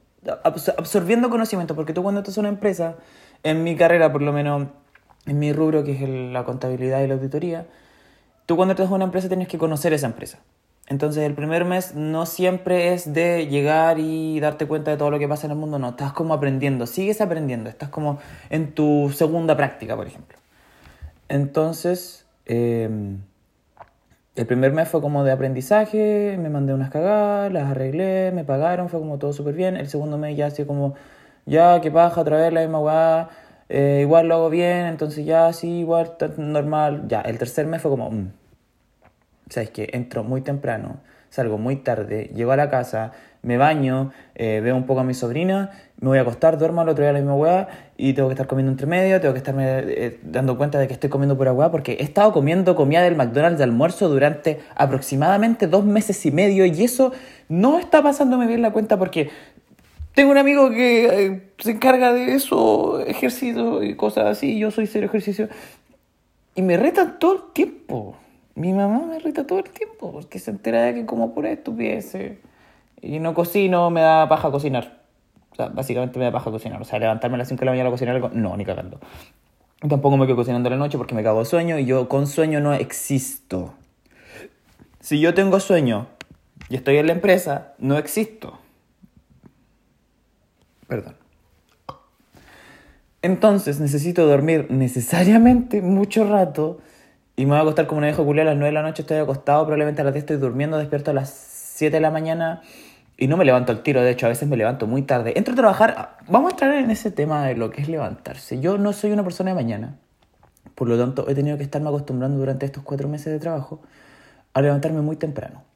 absorbiendo 0.45 1.29
conocimiento, 1.29 1.75
porque 1.75 1.93
tú 1.93 2.05
cuando 2.05 2.21
estás 2.21 2.37
en 2.37 2.43
una 2.43 2.51
empresa, 2.51 2.99
en 3.43 3.65
mi 3.65 3.75
carrera 3.75 4.13
por 4.13 4.23
lo 4.23 4.33
menos, 4.33 4.69
en 5.27 5.41
mi 5.41 5.53
rubro 5.53 5.83
que 5.83 5.93
es 5.93 6.09
la 6.33 6.45
contabilidad 6.45 7.03
y 7.03 7.09
la 7.09 7.15
auditoría, 7.15 7.67
tú 8.47 8.57
cuando 8.57 8.73
estás 8.73 8.89
en 8.89 8.95
una 8.95 9.05
empresa 9.05 9.29
tienes 9.29 9.49
que 9.49 9.59
conocer 9.59 9.93
esa 9.93 10.07
empresa. 10.07 10.39
Entonces 10.89 11.25
el 11.25 11.35
primer 11.35 11.65
mes 11.65 11.95
no 11.95 12.27
siempre 12.27 12.93
es 12.93 13.13
de 13.13 13.47
llegar 13.47 13.99
y 13.99 14.41
darte 14.41 14.67
cuenta 14.67 14.91
de 14.91 14.97
todo 14.97 15.11
lo 15.11 15.19
que 15.19 15.29
pasa 15.29 15.47
en 15.47 15.53
el 15.53 15.59
mundo, 15.59 15.79
no, 15.79 15.91
estás 15.91 16.13
como 16.13 16.35
aprendiendo, 16.35 16.87
sigues 16.87 17.21
aprendiendo, 17.21 17.71
estás 17.71 17.89
como 17.89 18.19
en 18.51 18.75
tu 18.75 19.11
segunda 19.15 19.57
práctica, 19.57 19.97
por 19.97 20.07
ejemplo. 20.07 20.39
Entonces, 21.29 22.27
em, 22.47 23.21
el 24.35 24.47
primer 24.47 24.73
mes 24.73 24.89
fue 24.89 25.01
como 25.01 25.25
de 25.25 25.33
aprendizaje, 25.33 26.37
me 26.39 26.51
mandé 26.51 26.75
unas 26.75 26.91
cagadas, 26.91 27.53
las 27.53 27.71
arreglé, 27.71 28.33
me 28.33 28.45
pagaron, 28.45 28.89
fue 28.89 28.99
como 29.01 29.19
todo 29.19 29.33
súper 29.33 29.55
bien. 29.55 29.77
El 29.77 29.89
segundo 29.89 30.19
mes 30.19 30.37
ya 30.37 30.47
así 30.47 30.65
como, 30.65 30.95
ya, 31.47 31.81
qué 31.81 31.91
paja, 31.91 32.21
otra 32.21 32.39
vez 32.39 32.53
la 32.53 32.61
misma 32.61 32.81
weá, 32.81 33.29
eh, 33.75 34.01
igual 34.03 34.29
lo 34.29 34.35
hago 34.35 34.51
bien, 34.51 34.85
entonces 34.85 35.25
ya 35.25 35.51
sí, 35.55 35.79
igual 35.81 36.13
normal. 36.37 37.05
Ya, 37.09 37.23
el 37.23 37.39
tercer 37.39 37.67
mes 37.67 37.81
fue 37.81 37.91
como, 37.91 38.11
mm, 38.11 38.31
¿sabes 39.49 39.71
qué? 39.71 39.89
Entro 39.95 40.25
muy 40.25 40.43
temprano, 40.43 41.01
salgo 41.31 41.57
muy 41.57 41.77
tarde, 41.77 42.31
llego 42.35 42.53
a 42.53 42.57
la 42.57 42.69
casa, 42.69 43.13
me 43.41 43.57
baño, 43.57 44.13
eh, 44.35 44.61
veo 44.63 44.77
un 44.77 44.85
poco 44.85 45.01
a 45.01 45.05
mi 45.05 45.15
sobrina, 45.15 45.71
me 46.01 46.09
voy 46.09 46.19
a 46.19 46.21
acostar, 46.21 46.59
duermo 46.59 46.83
al 46.83 46.91
otro 46.91 47.03
día 47.03 47.15
la 47.15 47.21
misma 47.21 47.35
weá 47.35 47.69
y 47.97 48.13
tengo 48.13 48.29
que 48.29 48.35
estar 48.35 48.47
comiendo 48.47 48.71
entre 48.71 48.87
medio, 48.87 49.21
tengo 49.23 49.33
que 49.33 49.39
estarme 49.39 49.65
eh, 49.87 50.21
dando 50.23 50.59
cuenta 50.59 50.79
de 50.79 50.87
que 50.87 50.93
estoy 50.93 51.09
comiendo 51.09 51.39
pura 51.39 51.55
weá 51.55 51.71
porque 51.71 51.93
he 51.95 52.03
estado 52.03 52.33
comiendo 52.33 52.77
comida 52.77 53.01
del 53.03 53.17
McDonald's 53.17 53.57
de 53.57 53.65
almuerzo 53.65 54.09
durante 54.09 54.61
aproximadamente 54.77 55.67
dos 55.67 55.85
meses 55.85 56.27
y 56.27 56.31
medio 56.31 56.67
y 56.67 56.85
eso 56.85 57.13
no 57.49 57.79
está 57.79 58.03
pasándome 58.03 58.47
bien 58.47 58.61
la 58.61 58.71
cuenta 58.71 58.99
porque 58.99 59.31
tengo 60.15 60.31
un 60.31 60.39
amigo 60.39 60.71
que 60.71 61.07
eh, 61.07 61.53
se 61.59 61.73
encarga 61.73 62.13
de 62.13 62.35
eso, 62.35 63.01
ejercicio 63.01 63.83
y 63.83 63.97
cosas 63.97 64.27
así, 64.27 64.59
yo 64.59 64.71
soy 64.71 64.87
cero 64.87 65.07
ejercicio. 65.07 65.49
Y 66.55 66.63
me 66.63 66.77
retan 66.77 67.19
todo 67.19 67.35
el 67.35 67.53
tiempo. 67.53 68.17
Mi 68.55 68.73
mamá 68.73 69.07
me 69.07 69.17
irrita 69.17 69.47
todo 69.47 69.61
el 69.61 69.71
tiempo 69.71 70.13
porque 70.13 70.39
se 70.39 70.51
entera 70.51 70.83
de 70.83 70.95
que 70.95 71.07
como 71.07 71.35
pura 71.35 71.51
estupidez. 71.51 72.15
Y 73.01 73.19
no 73.21 73.33
cocino, 73.33 73.91
me 73.91 74.03
da 74.03 74.29
paja 74.29 74.51
cocinar. 74.51 75.01
O 75.53 75.55
sea, 75.55 75.69
básicamente 75.69 76.19
me 76.19 76.27
da 76.27 76.33
paja 76.33 76.51
cocinar. 76.51 76.81
O 76.81 76.85
sea, 76.85 76.99
levantarme 76.99 77.37
a 77.37 77.39
las 77.39 77.49
5 77.49 77.61
de 77.61 77.67
la 77.67 77.73
mañana 77.73 77.89
a 77.89 77.93
cocinar 77.93 78.15
algo, 78.17 78.31
no, 78.35 78.57
ni 78.57 78.65
cagando. 78.65 79.01
Tampoco 79.89 80.17
me 80.17 80.27
quedo 80.27 80.37
cocinando 80.37 80.71
la 80.71 80.77
noche 80.77 80.99
porque 80.99 81.15
me 81.15 81.23
cago 81.23 81.41
de 81.41 81.45
sueño 81.47 81.79
y 81.79 81.87
yo 81.87 82.09
con 82.09 82.27
sueño 82.27 82.61
no 82.61 82.75
existo. 82.75 83.75
Si 85.01 85.19
yo 85.19 85.35
tengo 85.35 85.59
sueño 85.59 86.07
y 86.69 86.77
estoy 86.77 86.99
en 86.99 87.07
la 87.07 87.15
empresa, 87.15 87.73
no 87.79 87.99
existo. 87.99 88.62
Perdón. 90.93 91.15
Entonces 93.23 93.81
necesito 93.81 94.27
dormir 94.27 94.67
necesariamente 94.69 95.81
mucho 95.81 96.29
rato 96.29 96.81
y 97.35 97.47
me 97.47 97.53
voy 97.53 97.61
a 97.61 97.63
acostar 97.63 97.87
como 97.87 97.97
una 98.01 98.09
vieja 98.09 98.23
culia 98.23 98.43
a 98.43 98.45
las 98.45 98.57
9 98.57 98.67
de 98.67 98.73
la 98.73 98.83
noche, 98.83 99.01
estoy 99.01 99.17
acostado, 99.17 99.63
probablemente 99.63 100.03
a 100.03 100.05
las 100.05 100.13
10 100.13 100.25
estoy 100.25 100.37
durmiendo, 100.37 100.77
despierto 100.77 101.13
a 101.13 101.15
las 101.15 101.31
7 101.31 101.97
de 101.97 102.01
la 102.03 102.11
mañana 102.11 102.61
y 103.17 103.27
no 103.27 103.39
me 103.39 103.47
levanto 103.47 103.73
al 103.73 103.83
tiro, 103.83 104.03
de 104.03 104.11
hecho 104.11 104.27
a 104.27 104.29
veces 104.29 104.47
me 104.47 104.59
levanto 104.59 104.87
muy 104.87 105.01
tarde. 105.01 105.33
Entro 105.35 105.55
a 105.55 105.57
trabajar, 105.57 106.19
vamos 106.29 106.51
a 106.51 106.53
entrar 106.57 106.75
en 106.75 106.91
ese 106.91 107.11
tema 107.11 107.47
de 107.47 107.57
lo 107.57 107.71
que 107.71 107.81
es 107.81 107.89
levantarse. 107.89 108.61
Yo 108.61 108.77
no 108.77 108.93
soy 108.93 109.13
una 109.13 109.25
persona 109.25 109.53
de 109.53 109.55
mañana, 109.55 109.97
por 110.75 110.91
lo 110.91 110.99
tanto 110.99 111.27
he 111.27 111.35
tenido 111.35 111.57
que 111.57 111.63
estarme 111.63 111.89
acostumbrando 111.89 112.37
durante 112.37 112.67
estos 112.67 112.83
cuatro 112.83 113.09
meses 113.09 113.33
de 113.33 113.39
trabajo 113.39 113.81
a 114.53 114.61
levantarme 114.61 115.01
muy 115.01 115.17
temprano. 115.17 115.72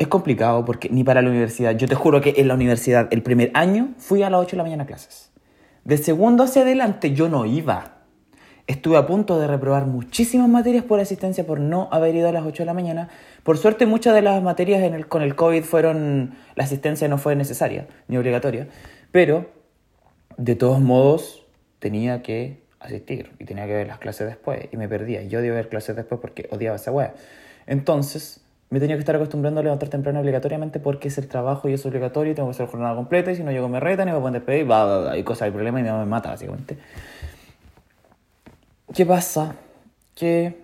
Es 0.00 0.08
complicado 0.08 0.64
porque 0.64 0.88
ni 0.88 1.04
para 1.04 1.20
la 1.20 1.28
universidad, 1.28 1.76
yo 1.76 1.86
te 1.86 1.94
juro 1.94 2.22
que 2.22 2.32
en 2.38 2.48
la 2.48 2.54
universidad 2.54 3.08
el 3.10 3.22
primer 3.22 3.50
año 3.52 3.90
fui 3.98 4.22
a 4.22 4.30
las 4.30 4.40
8 4.40 4.52
de 4.52 4.56
la 4.56 4.62
mañana 4.62 4.84
a 4.84 4.86
clases. 4.86 5.30
De 5.84 5.98
segundo 5.98 6.42
hacia 6.42 6.62
adelante 6.62 7.12
yo 7.12 7.28
no 7.28 7.44
iba. 7.44 7.98
Estuve 8.66 8.96
a 8.96 9.06
punto 9.06 9.38
de 9.38 9.46
reprobar 9.46 9.84
muchísimas 9.84 10.48
materias 10.48 10.84
por 10.84 11.00
asistencia 11.00 11.44
por 11.44 11.60
no 11.60 11.90
haber 11.92 12.14
ido 12.14 12.30
a 12.30 12.32
las 12.32 12.46
8 12.46 12.62
de 12.62 12.66
la 12.66 12.72
mañana. 12.72 13.10
Por 13.42 13.58
suerte 13.58 13.84
muchas 13.84 14.14
de 14.14 14.22
las 14.22 14.42
materias 14.42 14.82
en 14.84 14.94
el, 14.94 15.06
con 15.06 15.20
el 15.20 15.34
COVID 15.34 15.64
fueron, 15.64 16.34
la 16.54 16.64
asistencia 16.64 17.06
no 17.06 17.18
fue 17.18 17.36
necesaria 17.36 17.86
ni 18.08 18.16
obligatoria. 18.16 18.68
Pero, 19.12 19.50
de 20.38 20.56
todos 20.56 20.80
modos, 20.80 21.44
tenía 21.78 22.22
que 22.22 22.62
asistir 22.78 23.32
y 23.38 23.44
tenía 23.44 23.66
que 23.66 23.74
ver 23.74 23.86
las 23.86 23.98
clases 23.98 24.28
después 24.28 24.66
y 24.72 24.78
me 24.78 24.88
perdía. 24.88 25.22
Yo 25.24 25.40
odiaba 25.40 25.56
ver 25.56 25.68
clases 25.68 25.94
después 25.94 26.22
porque 26.22 26.48
odiaba 26.50 26.76
esa 26.76 26.90
wea. 26.90 27.12
Entonces, 27.66 28.40
me 28.70 28.78
tenía 28.78 28.94
que 28.94 29.00
estar 29.00 29.16
acostumbrando 29.16 29.60
a 29.60 29.64
levantar 29.64 29.88
temprano 29.88 30.20
obligatoriamente 30.20 30.78
porque 30.78 31.08
es 31.08 31.18
el 31.18 31.26
trabajo 31.26 31.68
y 31.68 31.72
es 31.72 31.84
obligatorio 31.84 32.32
y 32.32 32.34
tengo 32.36 32.48
que 32.48 32.52
hacer 32.52 32.66
jornada 32.68 32.94
completa 32.94 33.32
y 33.32 33.36
si 33.36 33.42
no 33.42 33.50
llego 33.50 33.68
me 33.68 33.80
retan 33.80 34.08
y 34.08 34.12
me 34.12 34.18
pueden 34.18 34.34
despedir, 34.34 34.70
va, 34.70 35.10
hay 35.10 35.24
cosas, 35.24 35.42
hay 35.42 35.50
problemas 35.50 35.80
y 35.80 35.82
mi 35.82 35.90
mamá 35.90 36.04
me 36.04 36.10
mata 36.10 36.30
básicamente. 36.30 36.78
¿Qué 38.94 39.04
pasa? 39.04 39.56
Que 40.14 40.56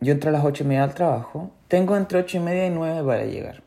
yo 0.00 0.12
entro 0.12 0.30
a 0.30 0.32
las 0.32 0.44
8 0.44 0.62
y 0.62 0.66
media 0.68 0.84
al 0.84 0.94
trabajo, 0.94 1.50
tengo 1.66 1.96
entre 1.96 2.20
8 2.20 2.36
y 2.36 2.40
media 2.40 2.66
y 2.66 2.70
9 2.70 3.04
para 3.04 3.24
llegar. 3.24 3.62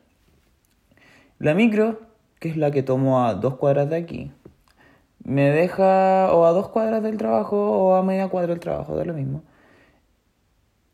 La 1.40 1.54
micro, 1.54 2.00
que 2.40 2.48
es 2.48 2.56
la 2.56 2.72
que 2.72 2.82
tomo 2.82 3.26
a 3.26 3.34
dos 3.34 3.58
cuadras 3.58 3.90
de 3.90 3.98
aquí, 3.98 4.32
me 5.26 5.50
deja 5.52 6.34
o 6.34 6.46
a 6.46 6.52
dos 6.52 6.70
cuadras 6.70 7.04
del 7.04 7.18
trabajo 7.18 7.58
o 7.58 7.96
a 7.96 8.04
media 8.04 8.30
cuadra 8.30 8.54
del 8.54 8.62
trabajo, 8.62 8.96
da 8.96 9.04
lo 9.04 9.14
mismo. 9.14 9.44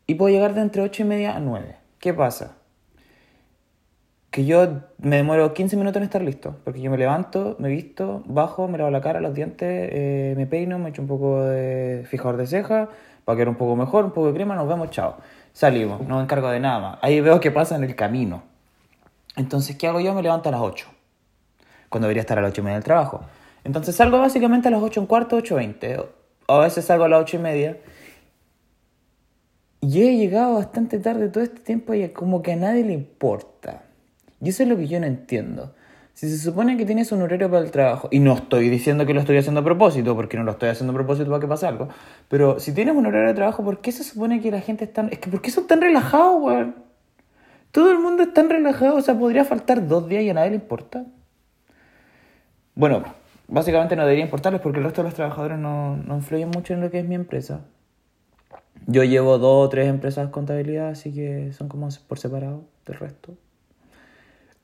Y 0.08 0.16
puedo 0.16 0.34
llegar 0.34 0.54
de 0.54 0.62
entre 0.62 0.82
8 0.82 1.02
y 1.02 1.06
media 1.06 1.36
a 1.36 1.40
9. 1.40 1.76
¿Qué 2.00 2.12
pasa? 2.12 2.56
Que 4.32 4.46
yo 4.46 4.80
me 4.96 5.16
demoro 5.16 5.52
15 5.52 5.76
minutos 5.76 5.98
en 5.98 6.04
estar 6.04 6.22
listo, 6.22 6.56
porque 6.64 6.80
yo 6.80 6.90
me 6.90 6.96
levanto, 6.96 7.54
me 7.58 7.68
visto, 7.68 8.22
bajo, 8.24 8.66
me 8.66 8.78
lavo 8.78 8.90
la 8.90 9.02
cara, 9.02 9.20
los 9.20 9.34
dientes, 9.34 9.68
eh, 9.92 10.32
me 10.38 10.46
peino, 10.46 10.78
me 10.78 10.88
echo 10.88 11.02
un 11.02 11.08
poco 11.08 11.42
de 11.42 12.06
fijador 12.08 12.38
de 12.38 12.46
ceja, 12.46 12.88
para 13.26 13.36
quedar 13.36 13.50
un 13.50 13.56
poco 13.56 13.76
mejor, 13.76 14.06
un 14.06 14.12
poco 14.12 14.28
de 14.28 14.32
crema, 14.32 14.56
nos 14.56 14.66
vemos, 14.66 14.88
chao. 14.88 15.16
Salimos, 15.52 16.00
no 16.08 16.16
me 16.16 16.22
encargo 16.22 16.48
de 16.48 16.60
nada 16.60 16.80
más. 16.80 16.98
Ahí 17.02 17.20
veo 17.20 17.40
qué 17.40 17.50
pasa 17.50 17.76
en 17.76 17.84
el 17.84 17.94
camino. 17.94 18.42
Entonces, 19.36 19.76
¿qué 19.76 19.86
hago 19.86 20.00
yo? 20.00 20.14
Me 20.14 20.22
levanto 20.22 20.48
a 20.48 20.52
las 20.52 20.62
8, 20.62 20.88
cuando 21.90 22.06
debería 22.06 22.22
estar 22.22 22.38
a 22.38 22.40
las 22.40 22.52
8 22.52 22.62
y 22.62 22.64
media 22.64 22.76
del 22.76 22.84
trabajo. 22.84 23.20
Entonces 23.64 23.94
salgo 23.94 24.18
básicamente 24.18 24.68
a 24.68 24.70
las 24.70 24.82
8 24.82 24.98
en 24.98 25.06
cuarto, 25.06 25.36
8 25.36 25.56
20. 25.56 25.98
O 26.46 26.54
a 26.54 26.60
veces 26.60 26.86
salgo 26.86 27.04
a 27.04 27.08
las 27.10 27.20
8 27.20 27.36
y 27.36 27.40
media. 27.40 27.76
Y 29.82 30.00
he 30.00 30.16
llegado 30.16 30.54
bastante 30.54 30.98
tarde 30.98 31.28
todo 31.28 31.44
este 31.44 31.60
tiempo 31.60 31.92
y 31.92 32.08
como 32.08 32.40
que 32.40 32.52
a 32.52 32.56
nadie 32.56 32.82
le 32.82 32.94
importa. 32.94 33.82
Y 34.42 34.48
eso 34.48 34.64
es 34.64 34.68
lo 34.68 34.76
que 34.76 34.88
yo 34.88 34.98
no 34.98 35.06
entiendo. 35.06 35.72
Si 36.14 36.28
se 36.28 36.36
supone 36.36 36.76
que 36.76 36.84
tienes 36.84 37.10
un 37.12 37.22
horario 37.22 37.48
para 37.48 37.64
el 37.64 37.70
trabajo, 37.70 38.08
y 38.10 38.18
no 38.18 38.34
estoy 38.34 38.68
diciendo 38.68 39.06
que 39.06 39.14
lo 39.14 39.20
estoy 39.20 39.38
haciendo 39.38 39.60
a 39.60 39.64
propósito, 39.64 40.14
porque 40.14 40.36
no 40.36 40.42
lo 40.42 40.52
estoy 40.52 40.68
haciendo 40.68 40.92
a 40.92 40.94
propósito 40.94 41.30
para 41.30 41.40
que 41.40 41.46
pase 41.46 41.66
algo, 41.66 41.88
pero 42.28 42.60
si 42.60 42.74
tienes 42.74 42.94
un 42.94 43.06
horario 43.06 43.28
de 43.28 43.34
trabajo, 43.34 43.64
¿por 43.64 43.80
qué 43.80 43.92
se 43.92 44.04
supone 44.04 44.40
que 44.40 44.50
la 44.50 44.60
gente 44.60 44.84
está... 44.84 45.06
Es 45.10 45.20
que 45.20 45.30
¿por 45.30 45.40
qué 45.40 45.50
son 45.50 45.66
tan 45.66 45.80
relajados, 45.80 46.42
weón? 46.42 46.74
Todo 47.70 47.92
el 47.92 48.00
mundo 48.00 48.24
es 48.24 48.34
tan 48.34 48.50
relajado, 48.50 48.96
o 48.96 49.00
sea, 49.00 49.18
podría 49.18 49.44
faltar 49.44 49.86
dos 49.86 50.08
días 50.08 50.24
y 50.24 50.30
a 50.30 50.34
nadie 50.34 50.50
le 50.50 50.56
importa. 50.56 51.06
Bueno, 52.74 53.04
básicamente 53.48 53.96
no 53.96 54.02
debería 54.02 54.24
importarles 54.24 54.60
porque 54.60 54.80
el 54.80 54.84
resto 54.84 55.02
de 55.02 55.08
los 55.08 55.14
trabajadores 55.14 55.58
no, 55.58 55.96
no 55.96 56.16
influyen 56.16 56.50
mucho 56.50 56.74
en 56.74 56.82
lo 56.82 56.90
que 56.90 56.98
es 56.98 57.06
mi 57.06 57.14
empresa. 57.14 57.60
Yo 58.86 59.04
llevo 59.04 59.38
dos 59.38 59.66
o 59.66 59.68
tres 59.70 59.88
empresas 59.88 60.26
de 60.26 60.32
contabilidad, 60.32 60.88
así 60.88 61.14
que 61.14 61.52
son 61.52 61.68
como 61.68 61.88
por 62.08 62.18
separado 62.18 62.64
del 62.84 62.98
resto. 62.98 63.34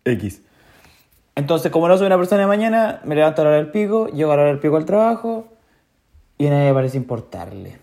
X. 0.08 0.42
Entonces, 1.34 1.70
como 1.70 1.86
no 1.88 1.96
soy 1.96 2.06
una 2.06 2.16
persona 2.16 2.42
de 2.42 2.48
mañana, 2.48 3.00
me 3.04 3.14
levanto 3.14 3.42
a 3.42 3.44
la 3.44 3.50
hora 3.50 3.58
del 3.58 3.70
pico, 3.70 4.08
llego 4.08 4.32
a 4.32 4.36
la 4.36 4.42
hora 4.42 4.50
del 4.50 4.60
pico 4.60 4.76
al 4.76 4.84
trabajo 4.84 5.46
y 6.36 6.46
a 6.46 6.50
nadie 6.50 6.72
parece 6.74 6.96
importarle. 6.96 7.78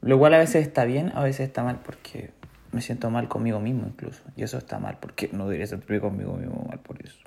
Lo 0.00 0.18
cual 0.18 0.34
a 0.34 0.38
veces 0.38 0.66
está 0.66 0.84
bien, 0.84 1.12
a 1.14 1.22
veces 1.22 1.46
está 1.46 1.62
mal 1.62 1.78
porque 1.84 2.30
me 2.72 2.80
siento 2.80 3.10
mal 3.10 3.28
conmigo 3.28 3.60
mismo 3.60 3.86
incluso. 3.86 4.22
Y 4.36 4.42
eso 4.42 4.58
está 4.58 4.80
mal 4.80 4.98
porque 5.00 5.30
no 5.32 5.44
debería 5.44 5.68
sentirme 5.68 6.00
conmigo 6.00 6.32
mismo 6.34 6.64
mal 6.68 6.80
por 6.80 7.00
eso. 7.04 7.18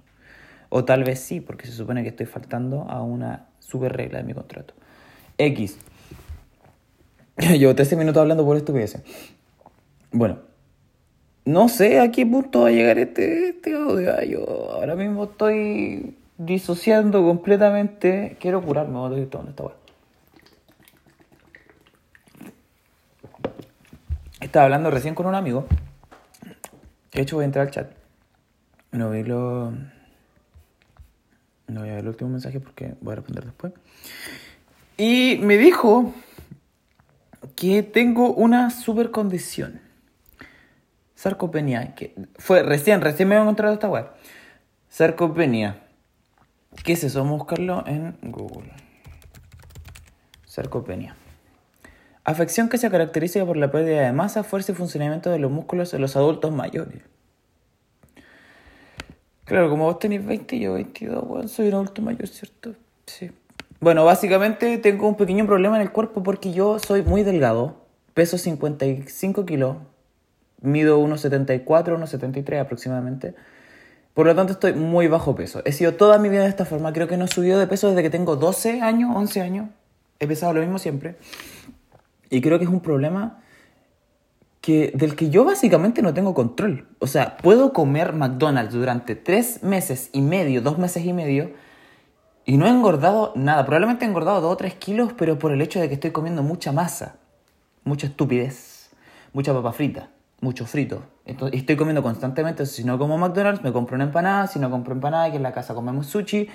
O 0.69 0.83
tal 0.83 1.05
vez 1.05 1.19
sí, 1.19 1.39
porque 1.39 1.67
se 1.67 1.71
supone 1.71 2.03
que 2.03 2.09
estoy 2.09 2.25
faltando 2.25 2.81
a 2.89 3.01
una 3.01 3.45
super 3.59 3.95
regla 3.95 4.17
de 4.17 4.25
mi 4.25 4.33
contrato. 4.33 4.73
X. 5.37 5.77
Llevo 7.37 7.75
13 7.75 7.95
minutos 7.95 8.19
hablando 8.19 8.43
por 8.43 8.57
estupideces. 8.57 9.01
Bueno, 10.11 10.39
no 11.45 11.69
sé 11.69 11.99
a 11.99 12.11
qué 12.11 12.25
punto 12.25 12.61
va 12.61 12.69
a 12.69 12.71
llegar 12.71 12.97
este, 12.97 13.49
este 13.49 13.75
audio. 13.75 14.21
Yo 14.23 14.71
ahora 14.71 14.95
mismo 14.95 15.25
estoy 15.25 16.17
disociando 16.37 17.23
completamente. 17.23 18.35
Quiero 18.39 18.63
curarme, 18.63 18.97
voy 18.97 19.21
a 19.21 19.25
dónde 19.25 19.51
está 19.51 19.63
Estaba 24.41 24.65
hablando 24.65 24.89
recién 24.89 25.13
con 25.13 25.27
un 25.27 25.35
amigo. 25.35 25.67
De 27.13 27.21
hecho, 27.21 27.35
voy 27.35 27.43
a 27.43 27.45
entrar 27.45 27.67
al 27.67 27.71
chat. 27.71 27.91
No 28.91 29.11
vi 29.11 29.23
lo. 29.23 29.71
No 31.67 31.81
voy 31.81 31.89
a 31.89 31.93
ver 31.93 31.99
el 31.99 32.07
último 32.07 32.31
mensaje 32.31 32.59
porque 32.59 32.95
voy 33.01 33.13
a 33.13 33.15
responder 33.17 33.45
después. 33.45 33.73
Y 34.97 35.37
me 35.41 35.57
dijo 35.57 36.13
que 37.55 37.83
tengo 37.83 38.33
una 38.33 38.71
super 38.71 39.11
condición 39.11 39.84
sarcopenia, 41.15 41.95
que 41.95 42.13
fue 42.37 42.63
recién, 42.63 43.01
recién 43.01 43.29
me 43.29 43.35
he 43.35 43.39
encontrado 43.39 43.73
esta 43.73 43.89
web. 43.89 44.07
Sarcopenia. 44.89 45.81
¿Qué 46.83 46.93
es 46.93 47.03
eso? 47.03 47.23
Buscarlo 47.23 47.83
en 47.87 48.17
Google. 48.21 48.71
Sarcopenia. 50.45 51.15
Afección 52.23 52.69
que 52.69 52.77
se 52.77 52.89
caracteriza 52.89 53.45
por 53.45 53.57
la 53.57 53.71
pérdida 53.71 54.01
de 54.01 54.11
masa, 54.11 54.43
fuerza 54.43 54.71
y 54.71 54.75
funcionamiento 54.75 55.29
de 55.29 55.39
los 55.39 55.51
músculos 55.51 55.93
en 55.93 56.01
los 56.01 56.15
adultos 56.15 56.51
mayores. 56.51 57.01
Claro, 59.45 59.69
como 59.69 59.85
vos 59.85 59.99
tenés 59.99 60.25
20 60.25 60.55
y 60.55 60.59
yo 60.61 60.73
22, 60.73 61.27
bueno, 61.27 61.47
soy 61.47 61.67
un 61.67 61.75
adulto 61.75 62.01
mayor, 62.01 62.27
¿cierto? 62.27 62.73
Sí. 63.05 63.31
Bueno, 63.79 64.03
básicamente 64.03 64.79
tengo 64.79 65.07
un 65.07 65.15
pequeño 65.15 65.45
problema 65.45 65.75
en 65.75 65.83
el 65.83 65.91
cuerpo 65.91 66.23
porque 66.23 66.51
yo 66.51 66.79
soy 66.79 67.03
muy 67.03 67.21
delgado, 67.21 67.85
peso 68.15 68.39
55 68.39 69.45
kilos, 69.45 69.77
mido 70.65 70.99
1,74, 70.99 71.65
1,73 71.65 72.59
aproximadamente. 72.59 73.35
Por 74.15 74.25
lo 74.27 74.33
tanto, 74.33 74.53
estoy 74.53 74.73
muy 74.73 75.09
bajo 75.09 75.35
peso. 75.35 75.61
He 75.65 75.73
sido 75.73 75.95
toda 75.95 76.17
mi 76.19 76.29
vida 76.29 76.43
de 76.43 76.49
esta 76.49 76.63
forma. 76.63 76.93
Creo 76.93 77.09
que 77.09 77.17
no 77.17 77.25
he 77.25 77.27
subido 77.27 77.59
de 77.59 77.67
peso 77.67 77.89
desde 77.89 78.01
que 78.01 78.09
tengo 78.09 78.37
12 78.37 78.81
años, 78.81 79.11
11 79.13 79.41
años. 79.41 79.69
He 80.19 80.25
pesado 80.25 80.53
lo 80.53 80.61
mismo 80.61 80.79
siempre. 80.79 81.17
Y 82.29 82.39
creo 82.39 82.57
que 82.57 82.63
es 82.63 82.71
un 82.71 82.79
problema 82.79 83.41
que, 84.61 84.93
del 84.95 85.17
que 85.17 85.29
yo 85.29 85.43
básicamente 85.43 86.01
no 86.01 86.13
tengo 86.13 86.33
control. 86.33 86.87
O 86.99 87.07
sea, 87.07 87.35
puedo 87.35 87.73
comer 87.73 88.13
McDonald's 88.13 88.73
durante 88.73 89.15
3 89.15 89.63
meses 89.63 90.09
y 90.13 90.21
medio, 90.21 90.61
2 90.61 90.77
meses 90.77 91.05
y 91.05 91.11
medio, 91.11 91.51
y 92.45 92.55
no 92.55 92.67
he 92.67 92.69
engordado 92.69 93.33
nada. 93.35 93.65
Probablemente 93.65 94.05
he 94.05 94.07
engordado 94.07 94.39
2 94.39 94.53
o 94.53 94.55
3 94.55 94.75
kilos, 94.75 95.11
pero 95.17 95.37
por 95.37 95.51
el 95.51 95.61
hecho 95.61 95.81
de 95.81 95.89
que 95.89 95.95
estoy 95.95 96.11
comiendo 96.11 96.41
mucha 96.41 96.71
masa, 96.71 97.17
mucha 97.83 98.07
estupidez, 98.07 98.91
mucha 99.33 99.53
papa 99.53 99.73
frita 99.73 100.14
mucho 100.41 100.65
frito. 100.65 101.03
Entonces, 101.25 101.59
estoy 101.59 101.75
comiendo 101.75 102.03
constantemente. 102.03 102.65
Si 102.65 102.83
no 102.83 102.97
como 102.97 103.17
McDonald's, 103.17 103.63
me 103.63 103.71
compro 103.71 103.95
una 103.95 104.05
empanada. 104.05 104.47
Si 104.47 104.59
no 104.59 104.69
compro 104.69 104.93
empanada, 104.93 105.29
que 105.31 105.37
en 105.37 105.43
la 105.43 105.53
casa 105.53 105.73
comemos 105.73 106.07
sushi. 106.07 106.47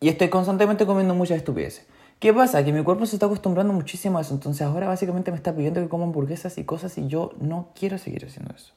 Y 0.00 0.08
estoy 0.08 0.28
constantemente 0.28 0.86
comiendo 0.86 1.14
muchas 1.14 1.38
estupideces. 1.38 1.86
¿Qué 2.18 2.34
pasa? 2.34 2.64
Que 2.64 2.72
mi 2.72 2.82
cuerpo 2.82 3.06
se 3.06 3.16
está 3.16 3.26
acostumbrando 3.26 3.72
muchísimo 3.72 4.18
a 4.18 4.22
eso. 4.22 4.34
Entonces 4.34 4.62
ahora 4.62 4.88
básicamente 4.88 5.30
me 5.30 5.36
está 5.36 5.54
pidiendo 5.54 5.80
que 5.80 5.88
coma 5.88 6.04
hamburguesas 6.04 6.58
y 6.58 6.64
cosas 6.64 6.98
y 6.98 7.06
yo 7.06 7.32
no 7.40 7.70
quiero 7.78 7.98
seguir 7.98 8.24
haciendo 8.24 8.54
eso. 8.54 8.74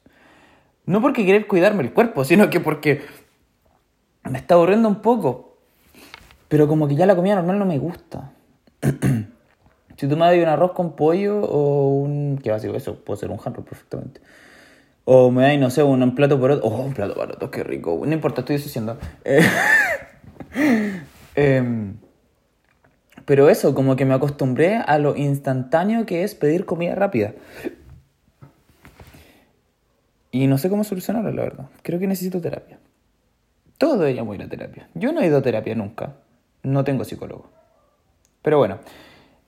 No 0.86 1.00
porque 1.00 1.24
querer 1.26 1.46
cuidarme 1.46 1.82
el 1.82 1.92
cuerpo, 1.92 2.24
sino 2.24 2.50
que 2.50 2.60
porque 2.60 3.02
me 4.24 4.38
está 4.38 4.54
aburriendo 4.54 4.88
un 4.88 5.02
poco. 5.02 5.56
Pero 6.48 6.68
como 6.68 6.86
que 6.86 6.94
ya 6.94 7.06
la 7.06 7.16
comida 7.16 7.34
normal 7.34 7.58
no 7.58 7.66
me 7.66 7.78
gusta. 7.78 8.32
si 9.96 10.08
tú 10.08 10.16
me 10.16 10.26
das 10.26 10.36
un 10.36 10.48
arroz 10.48 10.72
con 10.72 10.96
pollo 10.96 11.40
o 11.40 11.88
un... 11.88 12.38
¿Qué 12.42 12.50
básico? 12.50 12.74
Eso 12.74 12.96
puede 12.96 13.20
ser 13.20 13.30
un 13.30 13.38
handroll 13.44 13.64
perfectamente. 13.64 14.20
O 15.04 15.30
me 15.30 15.42
das, 15.42 15.58
no 15.58 15.70
sé, 15.70 15.82
un, 15.82 16.14
plato 16.14 16.38
poroto. 16.38 16.66
Oh, 16.66 16.82
un 16.82 16.94
plato 16.94 17.14
poroto, 17.14 17.50
qué 17.50 17.64
rico. 17.64 18.00
No 18.04 18.12
importa, 18.12 18.40
estoy 18.42 18.56
diciendo. 18.56 18.98
Eh, 19.24 19.40
em, 21.34 21.96
pero 23.24 23.48
eso, 23.48 23.74
como 23.74 23.96
que 23.96 24.04
me 24.04 24.14
acostumbré 24.14 24.76
a 24.76 24.98
lo 24.98 25.16
instantáneo 25.16 26.06
que 26.06 26.22
es 26.22 26.34
pedir 26.34 26.64
comida 26.64 26.94
rápida. 26.94 27.34
Y 30.30 30.46
no 30.46 30.56
sé 30.56 30.70
cómo 30.70 30.82
solucionarlo, 30.82 31.30
la 31.30 31.42
verdad. 31.42 31.66
Creo 31.82 31.98
que 31.98 32.06
necesito 32.06 32.40
terapia. 32.40 32.78
Todo 33.76 33.98
deberíamos 33.98 34.34
ir 34.36 34.42
a 34.42 34.48
terapia. 34.48 34.88
Yo 34.94 35.12
no 35.12 35.20
he 35.20 35.26
ido 35.26 35.38
a 35.38 35.42
terapia 35.42 35.74
nunca. 35.74 36.14
No 36.62 36.84
tengo 36.84 37.04
psicólogo. 37.04 37.50
Pero 38.40 38.58
bueno, 38.58 38.78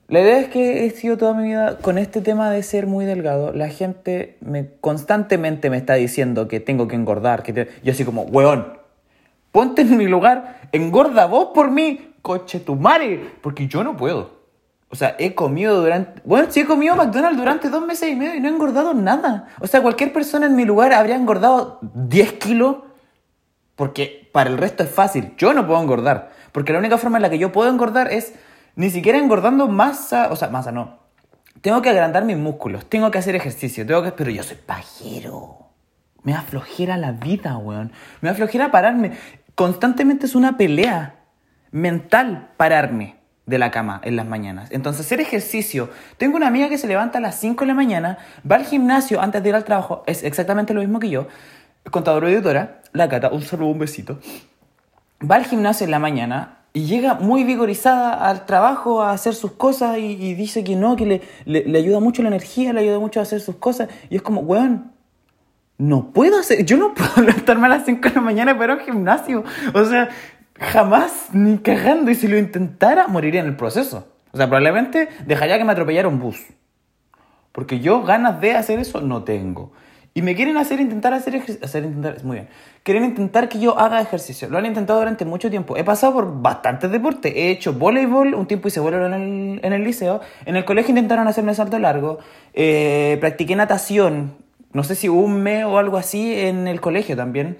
la 0.07 0.21
idea 0.21 0.39
es 0.39 0.49
que 0.49 0.85
he 0.85 0.89
sido 0.91 1.17
toda 1.17 1.33
mi 1.33 1.49
vida 1.49 1.77
con 1.79 1.97
este 1.97 2.21
tema 2.21 2.51
de 2.51 2.61
ser 2.61 2.85
muy 2.85 3.05
delgado. 3.05 3.53
La 3.53 3.69
gente 3.69 4.37
me 4.39 4.69
constantemente 4.79 5.69
me 5.69 5.77
está 5.77 5.95
diciendo 5.95 6.47
que 6.47 6.59
tengo 6.59 6.87
que 6.87 6.95
engordar. 6.95 7.41
Que 7.41 7.69
Yo 7.83 7.91
así 7.91 8.05
como, 8.05 8.21
weón, 8.23 8.77
ponte 9.51 9.81
en 9.81 9.97
mi 9.97 10.05
lugar, 10.05 10.59
engorda 10.71 11.25
vos 11.25 11.49
por 11.55 11.71
mí, 11.71 12.13
coche 12.21 12.59
tu 12.59 12.75
madre, 12.75 13.19
porque 13.41 13.67
yo 13.67 13.83
no 13.83 13.97
puedo. 13.97 14.35
O 14.89 14.95
sea, 14.95 15.15
he 15.17 15.33
comido 15.33 15.81
durante... 15.81 16.21
Bueno, 16.23 16.47
sí 16.51 16.61
he 16.61 16.65
comido 16.65 16.95
McDonald's 16.95 17.37
durante 17.37 17.69
dos 17.69 17.85
meses 17.85 18.09
y 18.11 18.15
medio 18.15 18.35
y 18.35 18.39
no 18.39 18.47
he 18.47 18.51
engordado 18.51 18.93
nada. 18.93 19.47
O 19.59 19.65
sea, 19.65 19.81
cualquier 19.81 20.13
persona 20.13 20.45
en 20.45 20.55
mi 20.55 20.65
lugar 20.65 20.93
habría 20.93 21.15
engordado 21.15 21.79
10 21.81 22.33
kilos 22.33 22.77
porque 23.75 24.29
para 24.31 24.49
el 24.49 24.57
resto 24.57 24.83
es 24.83 24.89
fácil. 24.89 25.33
Yo 25.37 25.53
no 25.53 25.65
puedo 25.65 25.81
engordar. 25.81 26.29
Porque 26.51 26.71
la 26.71 26.79
única 26.79 26.97
forma 26.97 27.17
en 27.17 27.23
la 27.23 27.29
que 27.29 27.39
yo 27.39 27.51
puedo 27.51 27.69
engordar 27.69 28.11
es 28.11 28.33
ni 28.75 28.89
siquiera 28.89 29.17
engordando 29.17 29.67
masa... 29.67 30.29
O 30.31 30.35
sea, 30.35 30.49
masa 30.49 30.71
no. 30.71 30.99
Tengo 31.61 31.81
que 31.81 31.89
agrandar 31.89 32.25
mis 32.25 32.37
músculos. 32.37 32.89
Tengo 32.89 33.11
que 33.11 33.17
hacer 33.17 33.35
ejercicio. 33.35 33.85
Tengo 33.85 34.03
que... 34.03 34.11
Pero 34.11 34.31
yo 34.31 34.43
soy 34.43 34.57
pajero. 34.57 35.69
Me 36.23 36.33
aflojera 36.33 36.97
la 36.97 37.11
vida, 37.11 37.57
weón. 37.57 37.91
Me 38.21 38.29
aflojera 38.29 38.71
pararme. 38.71 39.13
Constantemente 39.55 40.25
es 40.25 40.35
una 40.35 40.57
pelea 40.57 41.15
mental 41.71 42.49
pararme 42.57 43.15
de 43.45 43.59
la 43.59 43.71
cama 43.71 44.01
en 44.03 44.15
las 44.15 44.25
mañanas. 44.25 44.71
Entonces, 44.71 45.05
hacer 45.05 45.21
ejercicio. 45.21 45.89
Tengo 46.17 46.37
una 46.37 46.47
amiga 46.47 46.69
que 46.69 46.77
se 46.77 46.87
levanta 46.87 47.19
a 47.19 47.21
las 47.21 47.35
5 47.39 47.63
de 47.63 47.67
la 47.67 47.73
mañana, 47.73 48.17
va 48.49 48.55
al 48.55 48.65
gimnasio 48.65 49.21
antes 49.21 49.43
de 49.43 49.49
ir 49.49 49.55
al 49.55 49.65
trabajo, 49.65 50.03
es 50.07 50.23
exactamente 50.23 50.73
lo 50.73 50.81
mismo 50.81 50.99
que 50.99 51.09
yo, 51.09 51.27
contadora 51.91 52.29
y 52.29 52.33
editora, 52.33 52.81
la 52.91 53.07
cata, 53.07 53.29
un 53.29 53.41
saludo, 53.41 53.69
un 53.69 53.79
besito. 53.79 54.19
Va 55.29 55.35
al 55.35 55.45
gimnasio 55.45 55.85
en 55.85 55.91
la 55.91 55.99
mañana 55.99 56.64
y 56.75 56.85
llega 56.85 57.15
muy 57.15 57.43
vigorizada 57.43 58.29
al 58.29 58.45
trabajo 58.45 59.01
a 59.01 59.09
hacer 59.11 59.33
sus 59.33 59.53
cosas 59.53 59.97
y, 59.97 60.35
dice 60.35 60.63
que 60.63 60.75
no, 60.75 60.95
que 60.95 61.05
le, 61.05 61.21
le, 61.65 61.79
ayuda 61.79 61.99
mucho 61.99 62.21
la 62.21 62.27
energía, 62.27 62.71
le 62.73 62.81
ayuda 62.81 62.99
mucho 62.99 63.19
a 63.19 63.23
hacer 63.23 63.41
sus 63.41 63.55
cosas. 63.55 63.89
Y 64.11 64.17
es 64.17 64.21
como, 64.21 64.41
weón, 64.41 64.91
no 65.79 66.11
puedo 66.11 66.37
hacer, 66.37 66.63
yo 66.65 66.77
no 66.77 66.93
puedo 66.93 67.13
levantarme 67.25 67.65
a 67.65 67.69
las 67.69 67.85
5 67.85 68.09
de 68.09 68.15
la 68.15 68.21
mañana 68.21 68.55
para 68.55 68.75
un 68.75 68.81
gimnasio. 68.81 69.43
O 69.73 69.83
sea, 69.85 70.09
Jamás, 70.59 71.29
ni 71.33 71.57
cagando. 71.57 72.11
Y 72.11 72.15
si 72.15 72.27
lo 72.27 72.37
intentara, 72.37 73.07
moriría 73.07 73.41
en 73.41 73.47
el 73.47 73.55
proceso. 73.55 74.07
O 74.31 74.37
sea, 74.37 74.47
probablemente 74.47 75.09
dejaría 75.25 75.57
que 75.57 75.65
me 75.65 75.71
atropellara 75.71 76.07
un 76.07 76.19
bus. 76.19 76.41
Porque 77.51 77.79
yo 77.79 78.03
ganas 78.03 78.41
de 78.41 78.55
hacer 78.55 78.79
eso 78.79 79.01
no 79.01 79.23
tengo. 79.23 79.71
Y 80.17 80.21
me 80.21 80.33
quieren 80.33 80.55
hacer 80.55 80.79
intentar 80.79 81.13
hacer 81.13 81.35
ejercicio. 81.35 81.65
Hacer 81.65 81.83
intentar, 81.83 82.23
muy 82.23 82.37
bien. 82.37 82.47
Quieren 82.83 83.03
intentar 83.03 83.49
que 83.49 83.59
yo 83.59 83.77
haga 83.77 83.99
ejercicio. 83.99 84.49
Lo 84.49 84.57
han 84.57 84.65
intentado 84.65 84.97
durante 84.99 85.25
mucho 85.25 85.49
tiempo. 85.49 85.75
He 85.75 85.83
pasado 85.83 86.13
por 86.13 86.41
bastantes 86.41 86.89
deportes. 86.89 87.33
He 87.35 87.51
hecho 87.51 87.73
voleibol, 87.73 88.33
un 88.33 88.47
tiempo 88.47 88.69
hice 88.69 88.79
voleibol 88.79 89.13
en 89.13 89.21
el, 89.21 89.59
en 89.61 89.73
el 89.73 89.83
liceo. 89.83 90.21
En 90.45 90.55
el 90.55 90.63
colegio 90.63 90.91
intentaron 90.91 91.27
hacerme 91.27 91.53
salto 91.53 91.77
largo. 91.79 92.19
Eh, 92.53 93.17
practiqué 93.19 93.57
natación. 93.57 94.37
No 94.71 94.85
sé 94.85 94.95
si 94.95 95.09
un 95.09 95.43
mes 95.43 95.65
o 95.65 95.77
algo 95.77 95.97
así 95.97 96.33
en 96.33 96.69
el 96.69 96.79
colegio 96.79 97.17
también. 97.17 97.57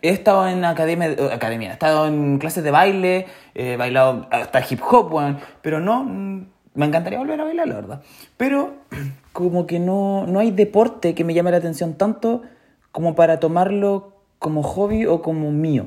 He 0.00 0.08
estado 0.08 0.48
en 0.48 0.64
academia, 0.64 1.10
eh, 1.10 1.30
academia, 1.34 1.68
he 1.68 1.72
estado 1.74 2.06
en 2.06 2.38
clases 2.38 2.64
de 2.64 2.70
baile, 2.70 3.26
he 3.54 3.76
bailado 3.76 4.26
hasta 4.30 4.64
hip 4.66 4.80
hop, 4.88 5.36
pero 5.60 5.80
no, 5.80 6.46
me 6.74 6.86
encantaría 6.86 7.18
volver 7.18 7.40
a 7.40 7.44
bailar, 7.44 7.68
la 7.68 7.74
verdad. 7.74 8.02
Pero 8.36 8.74
como 9.32 9.66
que 9.66 9.78
no, 9.78 10.26
no 10.26 10.38
hay 10.38 10.50
deporte 10.50 11.14
que 11.14 11.24
me 11.24 11.34
llame 11.34 11.50
la 11.50 11.58
atención 11.58 11.94
tanto 11.94 12.42
como 12.90 13.14
para 13.14 13.40
tomarlo 13.40 14.12
como 14.38 14.62
hobby 14.62 15.06
o 15.06 15.22
como 15.22 15.50
mío. 15.50 15.86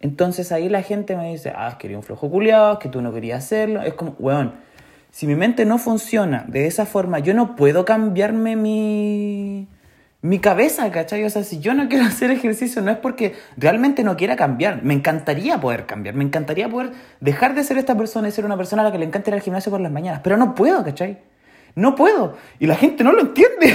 Entonces 0.00 0.52
ahí 0.52 0.68
la 0.68 0.82
gente 0.82 1.16
me 1.16 1.30
dice, 1.30 1.52
ah, 1.56 1.76
quería 1.78 1.96
un 1.96 2.04
flojo 2.04 2.30
culiado, 2.30 2.78
que 2.78 2.88
tú 2.88 3.02
no 3.02 3.12
querías 3.12 3.44
hacerlo. 3.44 3.82
Es 3.82 3.94
como, 3.94 4.14
weón, 4.18 4.54
si 5.10 5.26
mi 5.26 5.34
mente 5.34 5.64
no 5.64 5.78
funciona 5.78 6.44
de 6.46 6.66
esa 6.66 6.86
forma, 6.86 7.18
yo 7.18 7.34
no 7.34 7.56
puedo 7.56 7.84
cambiarme 7.84 8.54
mi 8.54 9.66
mi 10.20 10.40
cabeza, 10.40 10.90
¿cachai? 10.90 11.24
O 11.24 11.30
sea, 11.30 11.44
si 11.44 11.60
yo 11.60 11.74
no 11.74 11.88
quiero 11.88 12.04
hacer 12.06 12.30
ejercicio 12.30 12.82
no 12.82 12.90
es 12.90 12.98
porque 12.98 13.34
realmente 13.56 14.04
no 14.04 14.16
quiera 14.16 14.36
cambiar. 14.36 14.82
Me 14.82 14.94
encantaría 14.94 15.60
poder 15.60 15.86
cambiar. 15.86 16.14
Me 16.14 16.24
encantaría 16.24 16.68
poder 16.68 16.92
dejar 17.20 17.54
de 17.54 17.64
ser 17.64 17.78
esta 17.78 17.96
persona 17.96 18.28
y 18.28 18.32
ser 18.32 18.44
una 18.44 18.56
persona 18.56 18.82
a 18.82 18.86
la 18.86 18.92
que 18.92 18.98
le 18.98 19.04
encanta 19.04 19.30
ir 19.30 19.34
al 19.34 19.42
gimnasio 19.42 19.70
por 19.70 19.80
las 19.80 19.92
mañanas. 19.92 20.20
Pero 20.22 20.36
no 20.36 20.54
puedo, 20.54 20.84
¿cachai? 20.84 21.18
No 21.74 21.94
puedo. 21.94 22.36
Y 22.58 22.66
la 22.66 22.74
gente 22.74 23.04
no 23.04 23.12
lo 23.12 23.20
entiende. 23.20 23.74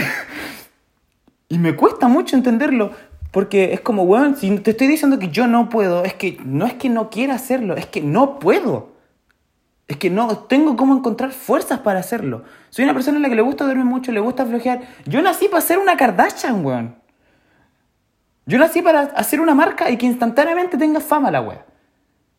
y 1.50 1.58
me 1.58 1.76
cuesta 1.76 2.08
mucho 2.08 2.36
entenderlo. 2.36 2.92
Porque 3.32 3.74
es 3.74 3.82
como, 3.82 4.04
weón, 4.04 4.36
si 4.36 4.60
te 4.60 4.72
estoy 4.72 4.88
diciendo 4.88 5.18
que 5.18 5.30
yo 5.30 5.48
no 5.48 5.70
puedo, 5.70 6.04
es 6.04 6.14
que 6.14 6.38
no 6.46 6.68
es 6.68 6.74
que 6.74 6.90
no 6.90 7.10
quiera 7.10 7.34
hacerlo, 7.34 7.76
es 7.76 7.88
que 7.88 8.02
no 8.02 8.38
puedo. 8.38 8.93
Es 9.88 9.98
que 9.98 10.10
no 10.10 10.38
tengo 10.40 10.78
cómo 10.78 10.96
encontrar 10.96 11.32
fuerzas 11.32 11.80
para 11.80 12.00
hacerlo. 12.00 12.44
Soy 12.70 12.86
una 12.86 12.94
persona 12.94 13.18
a 13.18 13.22
la 13.22 13.30
que 13.30 13.36
le 13.36 13.42
gusta 13.42 13.66
dormir 13.66 13.86
mucho, 13.86 14.12
le 14.12 14.20
gusta 14.20 14.46
flojear. 14.46 14.82
Yo 15.06 15.22
nací 15.22 15.48
para 15.50 15.62
ser 15.62 15.78
una 15.78 15.98
Kardashian, 15.98 16.66
weón. 16.66 16.96
Yo 18.46 18.58
nací 18.58 18.82
para 18.82 19.02
hacer 19.02 19.42
una 19.42 19.56
marca 19.56 19.90
y 19.90 19.98
que 19.98 20.06
instantáneamente 20.06 20.78
tenga 20.78 21.00
fama 21.00 21.32
la 21.32 21.42
weón. 21.42 21.62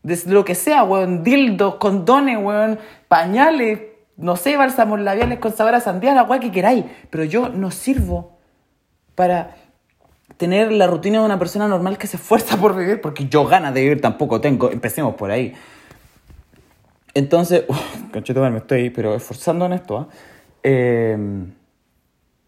Desde 0.02 0.32
lo 0.32 0.44
que 0.44 0.54
sea, 0.54 0.84
weón. 0.84 1.22
Dildos, 1.22 1.76
condones, 1.76 2.38
weón. 2.38 2.78
Pañales, 3.08 3.80
no 4.16 4.36
sé, 4.36 4.56
bálsamos 4.56 5.00
labiales 5.00 5.38
con 5.38 5.54
sabor 5.54 5.74
a 5.74 5.80
sandía, 5.80 6.14
la 6.14 6.22
weón 6.22 6.40
que 6.40 6.50
queráis. 6.50 6.84
Pero 7.10 7.24
yo 7.24 7.50
no 7.50 7.70
sirvo 7.70 8.38
para 9.14 9.54
tener 10.38 10.72
la 10.72 10.86
rutina 10.86 11.20
de 11.20 11.26
una 11.26 11.38
persona 11.38 11.68
normal 11.68 11.98
que 11.98 12.06
se 12.06 12.16
esfuerza 12.16 12.56
por 12.56 12.74
vivir, 12.74 13.00
porque 13.00 13.28
yo 13.28 13.44
ganas 13.44 13.74
de 13.74 13.82
vivir 13.82 14.00
tampoco 14.00 14.40
tengo. 14.40 14.70
Empecemos 14.70 15.14
por 15.14 15.30
ahí. 15.30 15.54
Entonces, 17.14 17.64
uh, 17.68 18.40
me 18.50 18.58
estoy 18.58 18.90
pero 18.90 19.14
esforzando 19.14 19.66
en 19.66 19.72
esto. 19.72 20.08
¿eh? 20.62 21.26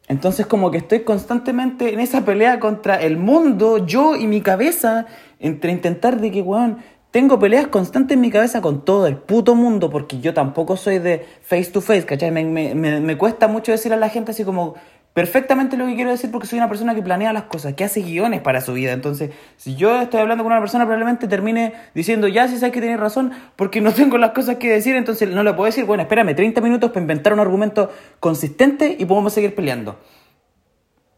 entonces 0.09 0.47
como 0.47 0.71
que 0.71 0.79
estoy 0.79 1.01
constantemente 1.01 1.93
en 1.93 2.01
esa 2.01 2.25
pelea 2.25 2.61
contra 2.61 2.97
el 2.97 3.17
mundo, 3.17 3.85
yo 3.87 4.15
y 4.17 4.27
mi 4.27 4.41
cabeza, 4.41 5.07
entre 5.39 5.73
intentar 5.73 6.21
de 6.21 6.31
que, 6.31 6.43
weón, 6.43 6.79
tengo 7.11 7.39
peleas 7.39 7.69
constantes 7.69 8.15
en 8.15 8.21
mi 8.21 8.31
cabeza 8.31 8.61
con 8.61 8.85
todo 8.85 9.07
el 9.07 9.17
puto 9.17 9.55
mundo, 9.55 9.91
porque 9.91 10.21
yo 10.21 10.35
tampoco 10.35 10.77
soy 10.77 10.99
de 10.99 11.25
face 11.41 11.71
to 11.71 11.81
face, 11.81 12.05
¿cachai? 12.05 12.31
Me, 12.31 12.45
me, 12.45 12.75
me, 12.75 13.01
me 13.01 13.17
cuesta 13.17 13.49
mucho 13.49 13.73
decir 13.73 13.93
a 13.93 13.97
la 13.97 14.09
gente 14.09 14.33
así 14.33 14.45
como, 14.45 14.75
perfectamente 15.17 15.79
lo 15.79 15.87
que 15.87 15.95
quiero 15.95 16.11
decir 16.11 16.31
porque 16.31 16.47
soy 16.47 16.59
una 16.59 16.69
persona 16.69 16.95
que 16.95 17.01
planea 17.01 17.33
las 17.33 17.45
cosas, 17.45 17.73
que 17.73 17.85
hace 17.85 18.03
guiones 18.03 18.43
para 18.43 18.61
su 18.61 18.75
vida. 18.75 18.93
Entonces, 18.93 19.31
si 19.57 19.75
yo 19.75 19.99
estoy 19.99 20.21
hablando 20.21 20.45
con 20.45 20.53
una 20.53 20.61
persona, 20.61 20.85
probablemente 20.85 21.27
termine 21.27 21.73
diciendo, 21.95 22.29
ya, 22.29 22.47
si 22.49 22.59
sabes 22.59 22.75
que 22.75 22.83
tienes 22.83 23.01
razón, 23.01 23.33
porque 23.57 23.81
no 23.81 23.93
tengo 23.95 24.19
las 24.19 24.33
cosas 24.33 24.57
que 24.57 24.69
decir, 24.69 24.95
entonces 24.95 25.31
no 25.31 25.43
le 25.43 25.55
puedo 25.55 25.65
decir, 25.65 25.87
bueno, 25.87 26.03
espérame 26.03 26.35
30 26.35 26.61
minutos 26.61 26.91
para 26.91 27.01
inventar 27.01 27.33
un 27.33 27.41
argumento 27.41 27.91
consistente 28.21 28.95
y 28.99 29.07
podemos 29.07 29.33
seguir 29.33 29.55
peleando. 29.55 29.99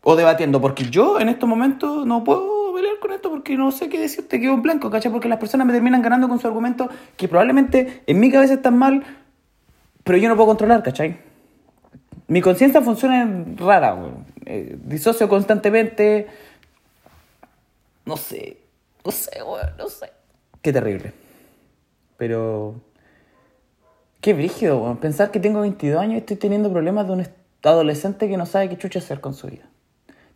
O 0.04 0.14
debatiendo, 0.14 0.60
porque 0.60 0.84
yo 0.84 1.18
en 1.18 1.28
estos 1.28 1.48
momentos 1.48 2.06
no 2.06 2.22
puedo 2.22 2.72
pelear 2.74 3.00
con 3.00 3.10
esto 3.10 3.30
porque 3.30 3.56
no 3.56 3.72
sé 3.72 3.88
qué 3.88 3.98
decirte, 3.98 4.38
quedo 4.38 4.54
en 4.54 4.62
blanco, 4.62 4.90
¿cachai? 4.90 5.10
Porque 5.10 5.28
las 5.28 5.40
personas 5.40 5.66
me 5.66 5.72
terminan 5.72 6.02
ganando 6.02 6.28
con 6.28 6.38
su 6.38 6.46
argumento 6.46 6.88
que 7.16 7.26
probablemente 7.26 8.04
en 8.06 8.20
mi 8.20 8.30
cabeza 8.30 8.54
están 8.54 8.78
mal, 8.78 9.02
pero 10.04 10.18
yo 10.18 10.28
no 10.28 10.36
puedo 10.36 10.46
controlar, 10.46 10.84
¿cachai? 10.84 11.26
Mi 12.28 12.42
conciencia 12.42 12.82
funciona 12.82 13.26
rara, 13.56 13.96
eh, 14.44 14.76
disocio 14.84 15.28
constantemente. 15.28 16.26
No 18.04 18.16
sé. 18.18 18.58
No 19.04 19.10
sé, 19.10 19.30
no 19.78 19.88
sé. 19.88 20.12
Qué 20.60 20.72
terrible. 20.72 21.14
Pero. 22.18 22.74
Qué 24.20 24.34
brígido. 24.34 24.98
Pensar 25.00 25.30
que 25.30 25.40
tengo 25.40 25.60
22 25.60 25.98
años 26.00 26.14
y 26.14 26.18
estoy 26.18 26.36
teniendo 26.36 26.70
problemas 26.70 27.06
de 27.06 27.12
un 27.14 27.26
adolescente 27.62 28.28
que 28.28 28.36
no 28.36 28.44
sabe 28.44 28.68
qué 28.68 28.76
chucha 28.76 28.98
hacer 28.98 29.20
con 29.20 29.32
su 29.32 29.46
vida. 29.46 29.64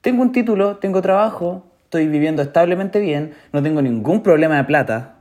Tengo 0.01 0.23
un 0.23 0.33
título, 0.33 0.79
tengo 0.79 1.03
trabajo, 1.03 1.65
estoy 1.85 2.07
viviendo 2.09 2.43
establemente 2.43 3.01
bien, 3.01 3.35
no 3.53 3.63
tengo 3.63 3.83
ningún 3.83 4.23
problema 4.23 4.57
de 4.57 4.65
plata. 4.65 5.17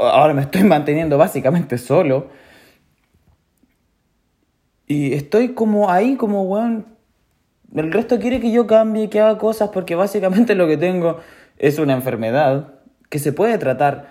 ahora 0.00 0.32
me 0.32 0.42
estoy 0.42 0.62
manteniendo 0.64 1.18
básicamente 1.18 1.76
solo. 1.76 2.28
Y 4.94 5.12
estoy 5.12 5.54
como 5.54 5.90
ahí, 5.90 6.14
como, 6.14 6.44
weón, 6.44 6.86
el 7.74 7.90
resto 7.90 8.20
quiere 8.20 8.38
que 8.38 8.52
yo 8.52 8.68
cambie, 8.68 9.10
que 9.10 9.20
haga 9.20 9.38
cosas, 9.38 9.70
porque 9.70 9.96
básicamente 9.96 10.54
lo 10.54 10.68
que 10.68 10.76
tengo 10.76 11.18
es 11.58 11.80
una 11.80 11.94
enfermedad 11.94 12.74
que 13.08 13.18
se 13.18 13.32
puede 13.32 13.58
tratar. 13.58 14.06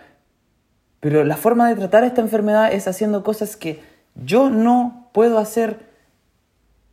Pero 0.99 1.23
la 1.23 1.37
forma 1.37 1.69
de 1.69 1.75
tratar 1.75 2.03
esta 2.03 2.19
enfermedad 2.19 2.73
es 2.73 2.89
haciendo 2.89 3.23
cosas 3.23 3.55
que 3.55 3.79
yo 4.15 4.49
no 4.49 5.09
puedo 5.13 5.37
hacer, 5.39 5.87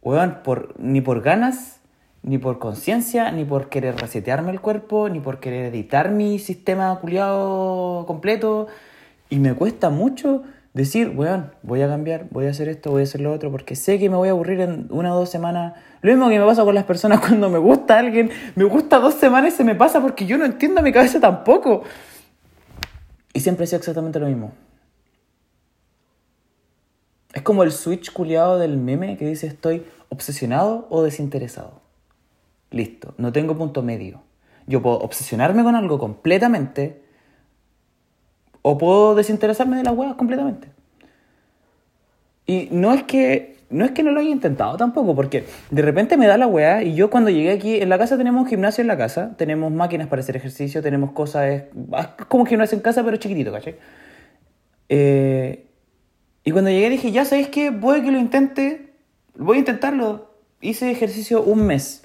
weón, 0.02 0.38
por, 0.44 0.78
ni 0.78 1.00
por 1.00 1.20
ganas, 1.20 1.80
ni 2.22 2.38
por 2.38 2.60
conciencia, 2.60 3.32
ni 3.32 3.44
por 3.44 3.70
querer 3.70 3.96
resetearme 3.96 4.52
el 4.52 4.60
cuerpo, 4.60 5.08
ni 5.08 5.18
por 5.18 5.40
querer 5.40 5.74
editar 5.74 6.12
mi 6.12 6.38
sistema 6.38 6.96
culiado 7.00 8.04
completo. 8.06 8.68
Y 9.30 9.40
me 9.40 9.54
cuesta 9.54 9.90
mucho 9.90 10.44
decir, 10.72 11.12
weón, 11.16 11.52
voy 11.62 11.82
a 11.82 11.88
cambiar, 11.88 12.28
voy 12.30 12.46
a 12.46 12.50
hacer 12.50 12.68
esto, 12.68 12.90
voy 12.90 13.00
a 13.00 13.04
hacer 13.04 13.20
lo 13.20 13.32
otro, 13.32 13.50
porque 13.50 13.74
sé 13.74 13.98
que 13.98 14.08
me 14.08 14.16
voy 14.16 14.28
a 14.28 14.32
aburrir 14.32 14.60
en 14.60 14.86
una 14.90 15.14
o 15.14 15.18
dos 15.18 15.30
semanas. 15.30 15.74
Lo 16.02 16.12
mismo 16.12 16.28
que 16.28 16.38
me 16.38 16.44
pasa 16.44 16.64
con 16.64 16.74
las 16.74 16.84
personas 16.84 17.20
cuando 17.26 17.50
me 17.50 17.58
gusta 17.58 17.98
alguien, 17.98 18.30
me 18.54 18.64
gusta 18.64 18.98
dos 18.98 19.14
semanas 19.14 19.54
y 19.54 19.56
se 19.56 19.64
me 19.64 19.74
pasa 19.74 20.00
porque 20.00 20.26
yo 20.26 20.38
no 20.38 20.44
entiendo 20.44 20.82
mi 20.82 20.92
cabeza 20.92 21.20
tampoco. 21.20 21.82
Y 23.32 23.40
siempre 23.40 23.66
sido 23.66 23.78
exactamente 23.78 24.18
lo 24.18 24.26
mismo. 24.26 24.52
Es 27.32 27.42
como 27.42 27.62
el 27.62 27.70
switch 27.70 28.12
culiado 28.12 28.58
del 28.58 28.76
meme 28.76 29.16
que 29.16 29.26
dice 29.26 29.46
estoy 29.46 29.86
obsesionado 30.08 30.88
o 30.90 31.02
desinteresado. 31.02 31.80
Listo, 32.70 33.14
no 33.18 33.32
tengo 33.32 33.56
punto 33.56 33.82
medio. 33.82 34.22
Yo 34.66 34.82
puedo 34.82 34.98
obsesionarme 34.98 35.62
con 35.62 35.74
algo 35.74 35.98
completamente 35.98 37.02
o 38.62 38.78
puedo 38.78 39.14
desinteresarme 39.14 39.76
de 39.76 39.84
las 39.84 39.94
huevas 39.94 40.16
completamente. 40.16 40.68
Y 42.46 42.68
no 42.70 42.92
es 42.92 43.02
que 43.04 43.60
no 43.70 43.84
es 43.84 43.92
que 43.92 44.02
no 44.02 44.10
lo 44.10 44.18
haya 44.18 44.30
intentado 44.30 44.76
tampoco, 44.76 45.14
porque 45.14 45.44
de 45.70 45.82
repente 45.82 46.16
me 46.16 46.26
da 46.26 46.36
la 46.36 46.48
weá 46.48 46.82
y 46.82 46.94
yo 46.94 47.08
cuando 47.08 47.30
llegué 47.30 47.52
aquí, 47.52 47.76
en 47.76 47.88
la 47.88 47.98
casa 47.98 48.18
tenemos 48.18 48.48
gimnasio 48.48 48.82
en 48.82 48.88
la 48.88 48.98
casa, 48.98 49.36
tenemos 49.36 49.70
máquinas 49.70 50.08
para 50.08 50.20
hacer 50.20 50.36
ejercicio, 50.36 50.82
tenemos 50.82 51.12
cosas, 51.12 51.62
como 52.28 52.44
gimnasio 52.46 52.76
en 52.76 52.82
casa 52.82 53.04
pero 53.04 53.16
chiquitito, 53.16 53.52
¿cachai? 53.52 53.76
Eh, 54.88 55.66
y 56.42 56.50
cuando 56.50 56.70
llegué 56.70 56.90
dije, 56.90 57.12
ya 57.12 57.24
sabéis 57.24 57.48
que 57.48 57.70
voy 57.70 58.02
que 58.02 58.10
lo 58.10 58.18
intente, 58.18 58.92
voy 59.36 59.56
a 59.56 59.60
intentarlo. 59.60 60.34
Hice 60.60 60.90
ejercicio 60.90 61.42
un 61.42 61.64
mes. 61.66 62.02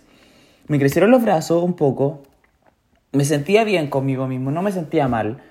Me 0.68 0.78
crecieron 0.78 1.10
los 1.10 1.24
brazos 1.24 1.64
un 1.64 1.74
poco, 1.74 2.24
me 3.12 3.26
sentía 3.26 3.64
bien 3.64 3.88
conmigo 3.88 4.28
mismo, 4.28 4.52
no 4.52 4.62
me 4.62 4.72
sentía 4.72 5.08
mal. 5.08 5.42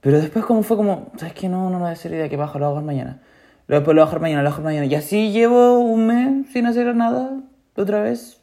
Pero 0.00 0.20
después 0.20 0.44
como 0.44 0.62
fue 0.62 0.76
como, 0.76 1.12
¿sabes 1.16 1.34
qué? 1.34 1.48
No, 1.48 1.70
no 1.70 1.84
a 1.84 1.90
hacer 1.90 2.12
idea 2.12 2.28
que 2.28 2.36
bajo, 2.36 2.58
lo 2.58 2.66
hago 2.66 2.80
mañana. 2.80 3.20
Luego 3.66 3.80
después 3.80 3.94
lo 3.94 4.02
bajo 4.02 4.18
mañana, 4.18 4.42
lo 4.42 4.50
bajo 4.50 4.62
mañana. 4.62 4.86
Y 4.86 4.94
así 4.94 5.30
llevo 5.32 5.78
un 5.78 6.06
mes 6.06 6.46
sin 6.52 6.66
hacer 6.66 6.94
nada 6.94 7.40
otra 7.76 8.02
vez. 8.02 8.40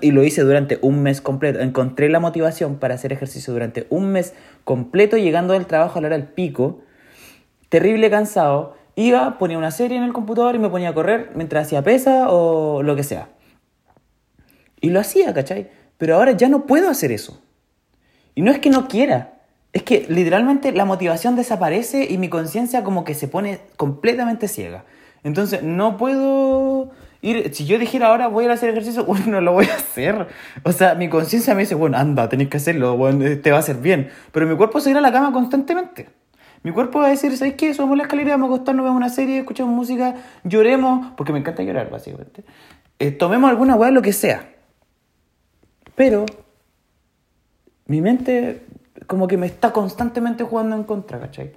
y 0.00 0.10
lo 0.12 0.22
hice 0.22 0.42
durante 0.42 0.78
un 0.82 1.02
mes 1.02 1.20
completo. 1.20 1.60
Encontré 1.60 2.08
la 2.08 2.20
motivación 2.20 2.76
para 2.76 2.94
hacer 2.94 3.12
ejercicio 3.12 3.52
durante 3.52 3.86
un 3.90 4.10
mes 4.10 4.34
completo, 4.64 5.16
llegando 5.16 5.54
del 5.54 5.66
trabajo 5.66 5.98
a 5.98 6.02
la 6.02 6.08
hora 6.08 6.16
del 6.16 6.26
pico. 6.26 6.80
Terrible 7.68 8.10
cansado. 8.10 8.76
Iba, 8.94 9.38
ponía 9.38 9.58
una 9.58 9.70
serie 9.70 9.96
en 9.96 10.04
el 10.04 10.12
computador 10.12 10.54
y 10.56 10.58
me 10.58 10.68
ponía 10.68 10.90
a 10.90 10.94
correr 10.94 11.30
mientras 11.34 11.66
hacía 11.66 11.82
pesa 11.82 12.30
o 12.30 12.82
lo 12.82 12.96
que 12.96 13.04
sea. 13.04 13.28
Y 14.80 14.90
lo 14.90 15.00
hacía, 15.00 15.32
¿cachai? 15.34 15.70
Pero 15.98 16.16
ahora 16.16 16.32
ya 16.32 16.48
no 16.48 16.66
puedo 16.66 16.88
hacer 16.88 17.12
eso. 17.12 17.40
Y 18.34 18.42
no 18.42 18.50
es 18.50 18.58
que 18.58 18.70
no 18.70 18.88
quiera, 18.88 19.37
es 19.72 19.82
que 19.82 20.06
literalmente 20.08 20.72
la 20.72 20.84
motivación 20.84 21.36
desaparece 21.36 22.06
y 22.10 22.18
mi 22.18 22.28
conciencia 22.28 22.84
como 22.84 23.04
que 23.04 23.14
se 23.14 23.28
pone 23.28 23.60
completamente 23.76 24.48
ciega. 24.48 24.84
Entonces 25.24 25.62
no 25.62 25.96
puedo 25.96 26.90
ir, 27.20 27.54
si 27.54 27.66
yo 27.66 27.78
dijera 27.78 28.08
ahora 28.08 28.28
voy 28.28 28.46
a 28.46 28.52
hacer 28.52 28.70
ejercicio, 28.70 29.04
bueno, 29.06 29.26
no 29.26 29.40
lo 29.40 29.52
voy 29.52 29.66
a 29.66 29.74
hacer. 29.74 30.28
O 30.62 30.72
sea, 30.72 30.94
mi 30.94 31.08
conciencia 31.08 31.54
me 31.54 31.60
dice, 31.60 31.74
bueno, 31.74 31.98
anda, 31.98 32.28
tenés 32.28 32.48
que 32.48 32.56
hacerlo, 32.56 32.96
bueno, 32.96 33.24
te 33.40 33.50
va 33.50 33.58
a 33.58 33.60
hacer 33.60 33.76
bien. 33.76 34.10
Pero 34.32 34.46
mi 34.46 34.56
cuerpo 34.56 34.80
se 34.80 34.90
irá 34.90 35.00
a 35.00 35.02
la 35.02 35.12
cama 35.12 35.32
constantemente. 35.32 36.08
Mi 36.62 36.72
cuerpo 36.72 37.00
va 37.00 37.06
a 37.06 37.10
decir, 37.10 37.36
¿sabes 37.36 37.54
qué? 37.54 37.72
Subamos 37.72 37.96
la 37.96 38.04
escalera, 38.04 38.32
vamos 38.32 38.50
a 38.50 38.54
acostarnos, 38.54 38.84
vemos 38.84 38.96
una 38.96 39.10
serie, 39.10 39.38
escuchamos 39.38 39.72
música, 39.72 40.16
lloremos, 40.42 41.12
porque 41.16 41.32
me 41.32 41.38
encanta 41.38 41.62
llorar, 41.62 41.88
básicamente. 41.88 42.42
Eh, 42.98 43.12
tomemos 43.12 43.48
alguna 43.48 43.76
weá, 43.76 43.92
lo 43.92 44.02
que 44.02 44.12
sea. 44.12 44.48
Pero 45.94 46.26
mi 47.86 48.00
mente 48.00 48.62
como 49.08 49.26
que 49.26 49.36
me 49.36 49.46
está 49.46 49.72
constantemente 49.72 50.44
jugando 50.44 50.76
en 50.76 50.84
contra, 50.84 51.18
¿cachai? 51.18 51.52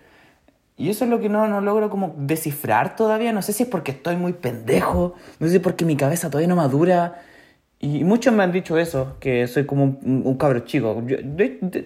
Y 0.78 0.90
eso 0.90 1.04
es 1.04 1.12
lo 1.12 1.20
que 1.20 1.30
no, 1.30 1.48
no 1.48 1.62
logro 1.62 1.92
como 1.92 2.16
descifrar 2.18 2.96
todavía. 2.96 3.32
No 3.34 3.44
sé 3.44 3.54
si 3.54 3.64
es 3.64 3.70
porque 3.70 3.92
estoy 3.92 4.16
muy 4.16 4.34
pendejo, 4.34 5.14
no 5.40 5.46
sé 5.46 5.52
si 5.52 5.58
es 5.58 5.62
porque 5.62 5.86
mi 5.86 5.96
cabeza 5.96 6.30
todavía 6.30 6.48
no 6.48 6.56
madura. 6.56 7.22
Y 7.80 8.04
muchos 8.04 8.34
me 8.34 8.44
han 8.44 8.52
dicho 8.52 8.78
eso, 8.78 9.18
que 9.20 9.48
soy 9.48 9.66
como 9.66 9.84
un, 9.84 10.24
un 10.26 10.38
cabro 10.38 10.62
chico. 10.62 11.04
Yo, 11.06 11.18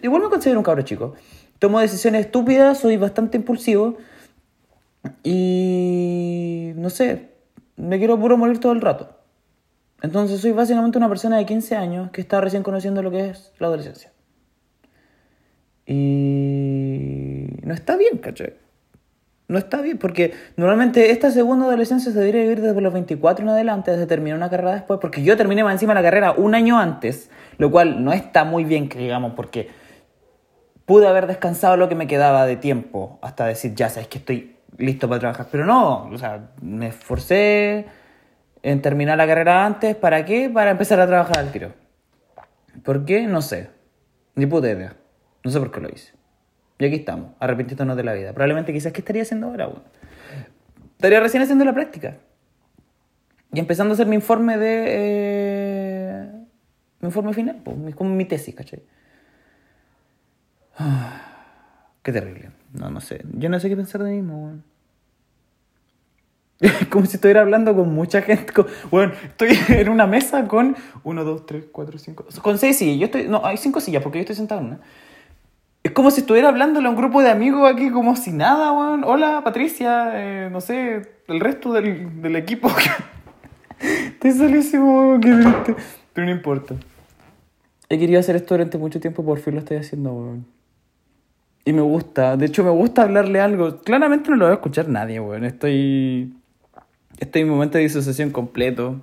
igual 0.01 0.21
me 0.21 0.29
considero 0.29 0.59
un 0.59 0.63
cabro 0.63 0.83
chico. 0.83 1.15
Tomo 1.59 1.79
decisiones 1.79 2.27
estúpidas, 2.27 2.77
soy 2.77 2.97
bastante 2.97 3.37
impulsivo. 3.37 3.97
Y 5.23 6.73
no 6.75 6.89
sé, 6.89 7.31
me 7.75 7.97
quiero 7.97 8.19
puro 8.19 8.37
morir 8.37 8.59
todo 8.59 8.71
el 8.71 8.81
rato. 8.81 9.17
Entonces 10.03 10.39
soy 10.41 10.51
básicamente 10.51 10.97
una 10.97 11.09
persona 11.09 11.37
de 11.37 11.45
15 11.45 11.75
años 11.75 12.11
que 12.11 12.21
está 12.21 12.39
recién 12.39 12.61
conociendo 12.61 13.01
lo 13.01 13.09
que 13.09 13.29
es 13.29 13.51
la 13.57 13.67
adolescencia. 13.67 14.14
Y 15.85 17.47
no 17.63 17.73
está 17.73 17.95
bien, 17.97 18.17
¿cachai? 18.17 18.53
No 19.47 19.59
está 19.59 19.81
bien, 19.81 19.99
porque 19.99 20.33
normalmente 20.57 21.11
esta 21.11 21.29
segunda 21.29 21.67
adolescencia 21.67 22.11
se 22.11 22.17
debería 22.17 22.41
vivir 22.41 22.61
desde 22.61 22.81
los 22.81 22.91
24 22.91 23.43
en 23.43 23.49
adelante, 23.49 23.91
desde 23.91 24.07
terminar 24.07 24.37
una 24.37 24.49
carrera 24.49 24.73
después, 24.73 24.99
porque 24.99 25.23
yo 25.23 25.37
terminé 25.37 25.63
más 25.63 25.73
encima 25.73 25.93
la 25.93 26.01
carrera 26.01 26.31
un 26.31 26.55
año 26.55 26.79
antes, 26.79 27.29
lo 27.59 27.69
cual 27.69 28.03
no 28.03 28.11
está 28.11 28.43
muy 28.43 28.63
bien, 28.63 28.89
que 28.89 28.97
digamos, 28.97 29.33
porque 29.35 29.69
pude 30.85 31.07
haber 31.07 31.27
descansado 31.27 31.77
lo 31.77 31.87
que 31.87 31.95
me 31.95 32.07
quedaba 32.07 32.47
de 32.47 32.55
tiempo 32.55 33.19
hasta 33.21 33.45
decir, 33.45 33.75
ya 33.75 33.89
sabes 33.89 34.07
que 34.07 34.17
estoy 34.17 34.55
listo 34.77 35.07
para 35.07 35.19
trabajar, 35.19 35.47
pero 35.51 35.65
no, 35.65 36.05
o 36.05 36.17
sea, 36.17 36.49
me 36.61 36.87
esforcé 36.87 37.85
en 38.63 38.81
terminar 38.81 39.15
la 39.17 39.27
carrera 39.27 39.63
antes, 39.63 39.95
¿para 39.95 40.25
qué? 40.25 40.49
Para 40.49 40.71
empezar 40.71 40.99
a 40.99 41.05
trabajar 41.05 41.37
al 41.37 41.51
tiro. 41.51 41.71
¿Por 42.83 43.05
qué? 43.05 43.27
No 43.27 43.43
sé, 43.43 43.69
ni 44.33 44.47
puta 44.47 44.71
idea. 44.71 44.95
No 45.45 45.51
sé 45.51 45.59
por 45.59 45.71
qué 45.71 45.79
lo 45.79 45.89
hice. 45.89 46.11
Y 46.79 46.85
aquí 46.85 46.95
estamos, 46.95 47.33
arrepintiéndonos 47.39 47.95
de 47.95 48.03
la 48.03 48.13
vida. 48.13 48.33
Probablemente 48.33 48.73
quizás, 48.73 48.91
¿qué 48.91 49.01
estaría 49.01 49.21
haciendo 49.21 49.47
ahora? 49.47 49.69
estaría 50.95 51.19
recién 51.19 51.43
haciendo 51.43 51.63
la 51.63 51.73
práctica. 51.73 52.17
Y 53.53 53.59
empezando 53.59 53.91
a 53.91 53.93
hacer 53.93 54.07
mi 54.07 54.15
informe 54.15 54.57
de... 54.57 54.85
Eh, 54.87 56.29
mi 56.99 57.07
informe 57.07 57.31
final, 57.33 57.61
pues, 57.63 57.95
como 57.95 58.09
mi 58.09 58.25
tesis, 58.25 58.55
¿cachai? 58.55 58.81
qué 62.01 62.11
terrible. 62.11 62.49
No, 62.73 62.89
no 62.89 62.99
sé. 62.99 63.23
Yo 63.33 63.47
no 63.47 63.59
sé 63.59 63.69
qué 63.69 63.75
pensar 63.75 64.01
de 64.01 64.09
mí 64.09 64.21
mismo, 64.21 64.63
como 66.89 67.05
si 67.05 67.17
estuviera 67.17 67.41
hablando 67.41 67.75
con 67.75 67.93
mucha 67.93 68.23
gente. 68.23 68.51
bueno, 68.89 69.13
estoy 69.23 69.49
en 69.69 69.89
una 69.89 70.07
mesa 70.07 70.47
con 70.47 70.75
uno, 71.03 71.23
dos, 71.23 71.45
tres, 71.45 71.65
cuatro, 71.71 71.99
cinco. 71.99 72.25
Con 72.41 72.57
seis 72.57 72.79
sillas. 72.79 72.97
Yo 72.97 73.05
estoy, 73.05 73.27
no, 73.27 73.45
hay 73.45 73.57
cinco 73.57 73.79
sillas 73.79 74.01
porque 74.01 74.17
yo 74.17 74.21
estoy 74.21 74.35
sentado 74.35 74.61
en 74.61 74.67
una. 74.67 74.79
Es 75.85 75.91
como 75.91 76.09
si 76.09 76.21
estuviera 76.21 76.49
hablándole 76.49 76.87
a 76.87 76.89
un 76.89 76.95
grupo 76.95 77.21
de 77.21 77.29
amigos 77.29 77.71
aquí 77.71 77.91
como 77.91 78.15
si 78.15 78.31
nada, 78.31 78.71
weón. 78.71 79.03
Hola, 79.03 79.41
Patricia, 79.43 80.09
eh, 80.15 80.49
no 80.51 80.59
sé, 80.59 81.03
el 81.27 81.39
resto 81.39 81.71
del, 81.73 82.23
del 82.23 82.35
equipo. 82.37 82.71
Estoy 83.79 84.31
solísimo, 84.31 85.19
qué 85.21 85.31
triste. 85.31 85.75
Pero 86.11 86.25
no 86.25 86.33
importa. 86.33 86.73
He 87.87 87.99
querido 87.99 88.19
hacer 88.19 88.35
esto 88.35 88.55
durante 88.55 88.79
mucho 88.79 88.99
tiempo, 88.99 89.23
por 89.23 89.37
fin 89.37 89.53
lo 89.53 89.59
estoy 89.59 89.77
haciendo, 89.77 90.11
weón. 90.11 90.47
Y 91.65 91.71
me 91.71 91.81
gusta, 91.81 92.35
de 92.35 92.47
hecho 92.47 92.63
me 92.63 92.71
gusta 92.71 93.03
hablarle 93.03 93.39
algo. 93.39 93.81
Claramente 93.81 94.31
no 94.31 94.37
lo 94.37 94.45
va 94.45 94.51
a 94.51 94.55
escuchar 94.55 94.89
nadie, 94.89 95.19
weón. 95.19 95.45
Estoy... 95.45 96.33
Estoy 97.19 97.43
en 97.43 97.49
un 97.49 97.53
momento 97.53 97.77
de 97.77 97.83
disociación 97.83 98.31
completo. 98.31 99.01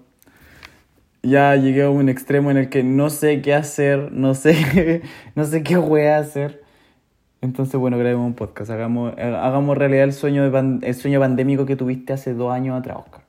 Ya 1.22 1.54
llegué 1.54 1.84
a 1.84 1.90
un 1.90 2.08
extremo 2.08 2.50
en 2.50 2.56
el 2.56 2.68
que 2.70 2.82
no 2.82 3.08
sé 3.08 3.40
qué 3.40 3.54
hacer, 3.54 4.10
no 4.10 4.34
sé, 4.34 5.02
no 5.36 5.44
sé 5.44 5.62
qué 5.62 5.76
voy 5.76 6.06
a 6.06 6.18
hacer. 6.18 6.61
Entonces, 7.42 7.78
bueno, 7.78 7.98
grabemos 7.98 8.24
un 8.24 8.34
podcast. 8.34 8.70
Hagamos, 8.70 9.18
hagamos 9.18 9.76
realidad 9.76 10.04
el 10.04 10.12
sueño, 10.12 10.48
de 10.48 10.86
el 10.86 10.94
sueño 10.94 11.18
pandémico 11.18 11.66
que 11.66 11.74
tuviste 11.76 12.12
hace 12.12 12.34
dos 12.34 12.52
años 12.52 12.78
atrás, 12.78 12.98
Oscar. 12.98 13.22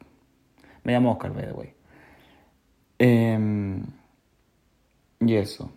Me 0.84 0.94
llamo 0.94 1.12
Oscar, 1.12 1.34
by 1.34 1.46
the 1.48 1.54
way. 1.54 1.74
Em, 3.00 3.82
y 5.20 5.34
eso. 5.36 5.72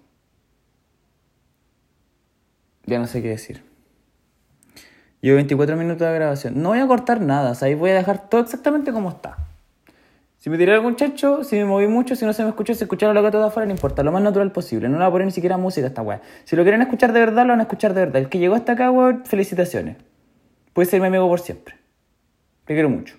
Ya 2.84 2.98
no 2.98 3.06
sé 3.06 3.22
qué 3.22 3.28
decir. 3.30 3.64
Llevo 5.22 5.36
24 5.36 5.76
minutos 5.76 6.06
de 6.06 6.14
grabación. 6.14 6.62
No 6.62 6.68
voy 6.68 6.78
a 6.78 6.86
cortar 6.86 7.22
nada, 7.22 7.52
o 7.52 7.54
sea, 7.54 7.68
ahí 7.68 7.74
voy 7.74 7.90
a 7.90 7.94
dejar 7.94 8.28
todo 8.28 8.42
exactamente 8.42 8.92
como 8.92 9.08
está. 9.08 9.45
Si 10.46 10.50
me 10.50 10.58
tiré 10.58 10.74
algún 10.74 10.94
chancho, 10.94 11.42
si 11.42 11.56
me 11.56 11.64
moví 11.64 11.88
mucho, 11.88 12.14
si 12.14 12.24
no 12.24 12.32
se 12.32 12.44
me 12.44 12.50
escuchó, 12.50 12.72
se 12.72 12.84
escucharon 12.84 13.16
la 13.16 13.20
gata 13.20 13.36
de 13.40 13.46
afuera, 13.46 13.66
no 13.66 13.72
importa, 13.72 14.04
lo 14.04 14.12
más 14.12 14.22
natural 14.22 14.52
posible. 14.52 14.88
No 14.88 14.96
le 14.96 15.00
voy 15.00 15.08
a 15.08 15.10
poner 15.10 15.26
ni 15.26 15.32
siquiera 15.32 15.56
música 15.56 15.86
a 15.86 15.88
esta 15.88 16.02
weá. 16.02 16.22
Si 16.44 16.54
lo 16.54 16.62
quieren 16.62 16.80
escuchar 16.82 17.12
de 17.12 17.18
verdad, 17.18 17.46
lo 17.46 17.54
van 17.54 17.58
a 17.58 17.62
escuchar 17.64 17.94
de 17.94 18.02
verdad. 18.02 18.22
El 18.22 18.28
que 18.28 18.38
llegó 18.38 18.54
hasta 18.54 18.74
acá, 18.74 18.92
weón, 18.92 19.24
felicitaciones. 19.26 19.96
Puede 20.72 20.88
ser 20.88 21.00
mi 21.00 21.08
amigo 21.08 21.26
por 21.26 21.40
siempre. 21.40 21.74
Te 22.64 22.74
quiero 22.74 22.88
mucho. 22.88 23.16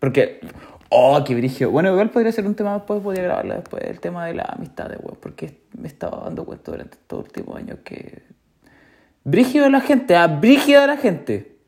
Porque, 0.00 0.40
oh, 0.88 1.22
qué 1.22 1.34
brigio. 1.34 1.70
Bueno, 1.70 1.92
igual 1.92 2.08
podría 2.08 2.32
ser 2.32 2.46
un 2.46 2.54
tema 2.54 2.72
después, 2.72 3.02
podría 3.02 3.24
grabarlo 3.24 3.52
después, 3.52 3.84
el 3.84 4.00
tema 4.00 4.24
de 4.24 4.32
la 4.32 4.44
amistad, 4.44 4.90
weón. 5.02 5.18
Porque 5.20 5.60
me 5.76 5.88
estaba 5.88 6.22
dando 6.24 6.46
cuenta 6.46 6.70
durante 6.72 6.96
estos 6.96 7.26
últimos 7.26 7.58
años 7.58 7.80
que. 7.84 8.22
Brígido 9.22 9.66
de 9.66 9.70
la 9.70 9.82
gente, 9.82 10.16
ah, 10.16 10.28
brígido 10.28 10.80
de 10.80 10.86
la 10.86 10.96
gente. 10.96 11.58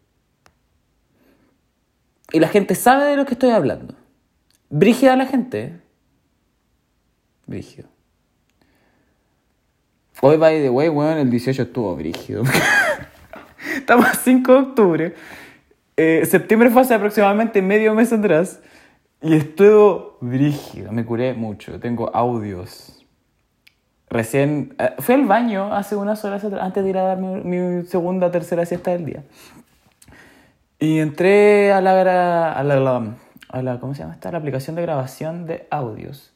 Y 2.33 2.41
la 2.41 2.49
gente 2.49 2.75
sabe 2.75 3.11
de 3.11 3.17
lo 3.17 3.27
que 3.27 3.35
estoy 3.35 3.51
hablando. 3.51 3.95
Brígida 4.69 5.17
la 5.17 5.27
gente. 5.27 5.63
¿eh? 5.63 5.81
Brígido. 7.47 7.89
Hoy, 10.21 10.37
by 10.37 10.63
the 10.63 10.71
way, 10.71 10.89
weón, 10.89 11.19
el 11.19 11.31
18 11.31 11.63
estuvo 11.63 11.95
brígido. 11.95 12.43
Estamos 13.77 14.07
a 14.07 14.15
5 14.15 14.53
de 14.53 14.59
octubre. 14.59 15.15
Eh, 15.97 16.25
septiembre 16.27 16.71
fue 16.71 16.83
hace 16.83 16.95
aproximadamente 16.95 17.61
medio 17.63 17.95
mes 17.95 18.13
atrás. 18.13 18.61
Y 19.21 19.35
estuvo 19.35 20.19
brígido. 20.21 20.93
Me 20.93 21.05
curé 21.05 21.35
mucho. 21.35 21.79
Tengo 21.81 22.15
audios. 22.15 23.05
Recién. 24.09 24.75
Eh, 24.79 24.95
fui 24.99 25.15
al 25.15 25.27
baño 25.27 25.75
hace 25.75 25.97
unas 25.97 26.25
horas 26.25 26.45
antes 26.45 26.83
de 26.83 26.91
ir 26.91 26.99
a 26.99 27.03
dar 27.03 27.19
mi, 27.19 27.43
mi 27.43 27.85
segunda 27.87 28.31
tercera 28.31 28.65
siesta 28.65 28.93
del 28.93 29.05
día. 29.05 29.25
Y 30.79 30.99
entré 30.99 31.73
a 31.73 31.81
la, 31.81 32.01
a 32.01 32.05
la, 32.05 32.53
a 32.53 32.63
la, 32.63 33.17
¿cómo 33.81 33.95
se 33.95 34.01
llama 34.01 34.15
esta? 34.15 34.31
La 34.31 34.39
aplicación 34.39 34.77
de 34.77 34.83
grabación 34.83 35.47
de 35.47 35.67
audios. 35.71 36.33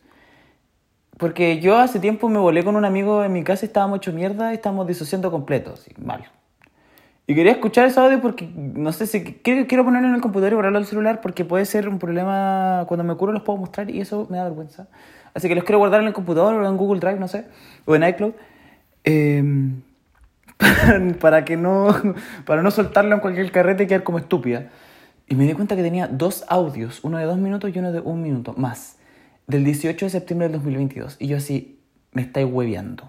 Porque 1.18 1.61
yo 1.61 1.79
hace 1.79 2.01
tiempo 2.01 2.29
me 2.29 2.38
volé 2.38 2.64
con 2.64 2.77
un 2.77 2.85
amigo 2.85 3.25
en 3.25 3.33
mi 3.33 3.44
casa, 3.44 3.66
estábamos 3.66 3.99
hecho 3.99 4.12
mierda 4.12 4.53
estábamos 4.55 4.87
disociando 4.87 5.31
completo, 5.31 5.75
así, 5.75 5.92
mal. 6.03 6.25
Y 7.27 7.35
quería 7.35 7.53
escuchar 7.53 7.87
ese 7.87 8.01
audio 8.01 8.20
porque, 8.20 8.49
no 8.55 8.90
sé 8.92 9.07
si 9.07 9.23
quiero, 9.23 9.85
ponerlo 9.85 10.09
en 10.09 10.14
el 10.14 10.20
computador 10.20 10.53
y 10.53 10.57
borrarlo 10.57 10.79
al 10.79 10.87
celular 10.87 11.20
porque 11.20 11.44
puede 11.44 11.64
ser 11.64 11.88
un 11.88 11.99
problema, 11.99 12.87
cuando 12.88 13.05
me 13.05 13.14
curo 13.16 13.33
los 13.33 13.42
puedo 13.42 13.59
mostrar 13.59 13.90
y 13.90 14.01
eso 14.01 14.27
me 14.31 14.38
da 14.38 14.44
vergüenza. 14.44 14.88
Así 15.35 15.46
que 15.46 15.55
los 15.55 15.64
quiero 15.64 15.79
guardar 15.79 16.01
en 16.01 16.09
el 16.09 16.12
computador 16.12 16.55
o 16.55 16.66
en 16.66 16.77
Google 16.77 17.01
Drive, 17.01 17.20
no 17.20 17.29
sé, 17.29 17.44
o 17.85 17.94
en 17.94 18.03
iCloud. 18.03 18.33
Eh, 19.05 19.44
para 21.20 21.44
que 21.44 21.57
no 21.57 21.88
para 22.46 22.62
no 22.62 22.70
soltarlo 22.70 23.14
en 23.14 23.20
cualquier 23.20 23.51
carrete 23.51 23.85
y 23.85 23.87
quedar 23.87 24.03
como 24.03 24.18
estúpida. 24.18 24.68
Y 25.31 25.37
me 25.37 25.47
di 25.47 25.55
cuenta 25.55 25.77
que 25.77 25.83
tenía 25.83 26.09
dos 26.09 26.45
audios, 26.49 27.05
uno 27.05 27.16
de 27.16 27.25
dos 27.25 27.38
minutos 27.38 27.71
y 27.73 27.79
uno 27.79 27.93
de 27.93 28.01
un 28.01 28.21
minuto 28.21 28.53
más, 28.57 28.97
del 29.47 29.62
18 29.62 30.07
de 30.07 30.11
septiembre 30.11 30.49
del 30.49 30.57
2022. 30.57 31.19
Y 31.21 31.29
yo 31.29 31.37
así, 31.37 31.81
me 32.11 32.23
estáis 32.23 32.49
hueveando. 32.51 33.09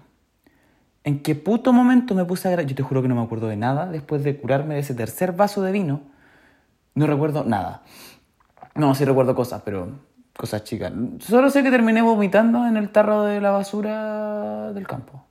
¿En 1.02 1.20
qué 1.20 1.34
puto 1.34 1.72
momento 1.72 2.14
me 2.14 2.24
puse 2.24 2.46
a 2.46 2.52
grabar? 2.52 2.66
Yo 2.68 2.76
te 2.76 2.84
juro 2.84 3.02
que 3.02 3.08
no 3.08 3.16
me 3.16 3.22
acuerdo 3.22 3.48
de 3.48 3.56
nada. 3.56 3.86
Después 3.86 4.22
de 4.22 4.36
curarme 4.36 4.74
de 4.74 4.80
ese 4.82 4.94
tercer 4.94 5.32
vaso 5.32 5.62
de 5.62 5.72
vino, 5.72 6.02
no 6.94 7.08
recuerdo 7.08 7.42
nada. 7.42 7.82
No, 8.76 8.94
sí 8.94 9.04
recuerdo 9.04 9.34
cosas, 9.34 9.62
pero 9.64 9.88
cosas 10.36 10.62
chicas. 10.62 10.92
Solo 11.18 11.50
sé 11.50 11.64
que 11.64 11.72
terminé 11.72 12.02
vomitando 12.02 12.68
en 12.68 12.76
el 12.76 12.90
tarro 12.90 13.24
de 13.24 13.40
la 13.40 13.50
basura 13.50 14.72
del 14.72 14.86
campo. 14.86 15.26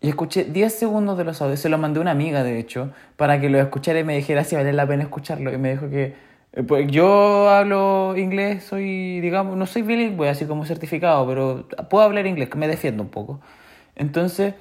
Y 0.00 0.08
escuché 0.08 0.44
10 0.44 0.72
segundos 0.72 1.18
de 1.18 1.24
los 1.24 1.42
audios. 1.42 1.60
Se 1.60 1.68
lo 1.68 1.78
mandé 1.78 1.98
a 1.98 2.02
una 2.02 2.12
amiga, 2.12 2.44
de 2.44 2.58
hecho, 2.58 2.92
para 3.16 3.40
que 3.40 3.48
lo 3.50 3.58
escuchara 3.58 3.98
y 3.98 4.04
me 4.04 4.16
dijera 4.16 4.44
si 4.44 4.54
vale 4.56 4.72
la 4.72 4.86
pena 4.86 5.02
escucharlo. 5.02 5.52
Y 5.52 5.58
me 5.58 5.72
dijo 5.72 5.90
que. 5.90 6.14
Eh, 6.52 6.62
pues 6.62 6.90
yo 6.90 7.48
hablo 7.50 8.14
inglés, 8.16 8.64
soy, 8.64 9.20
digamos, 9.20 9.56
no 9.56 9.66
soy 9.66 9.82
bilingüe, 9.82 10.28
así 10.28 10.46
como 10.46 10.64
certificado, 10.64 11.26
pero 11.26 11.68
puedo 11.90 12.04
hablar 12.04 12.26
inglés, 12.26 12.48
que 12.48 12.56
me 12.58 12.68
defiendo 12.68 13.02
un 13.02 13.10
poco. 13.10 13.40
Entonces, 13.96 14.54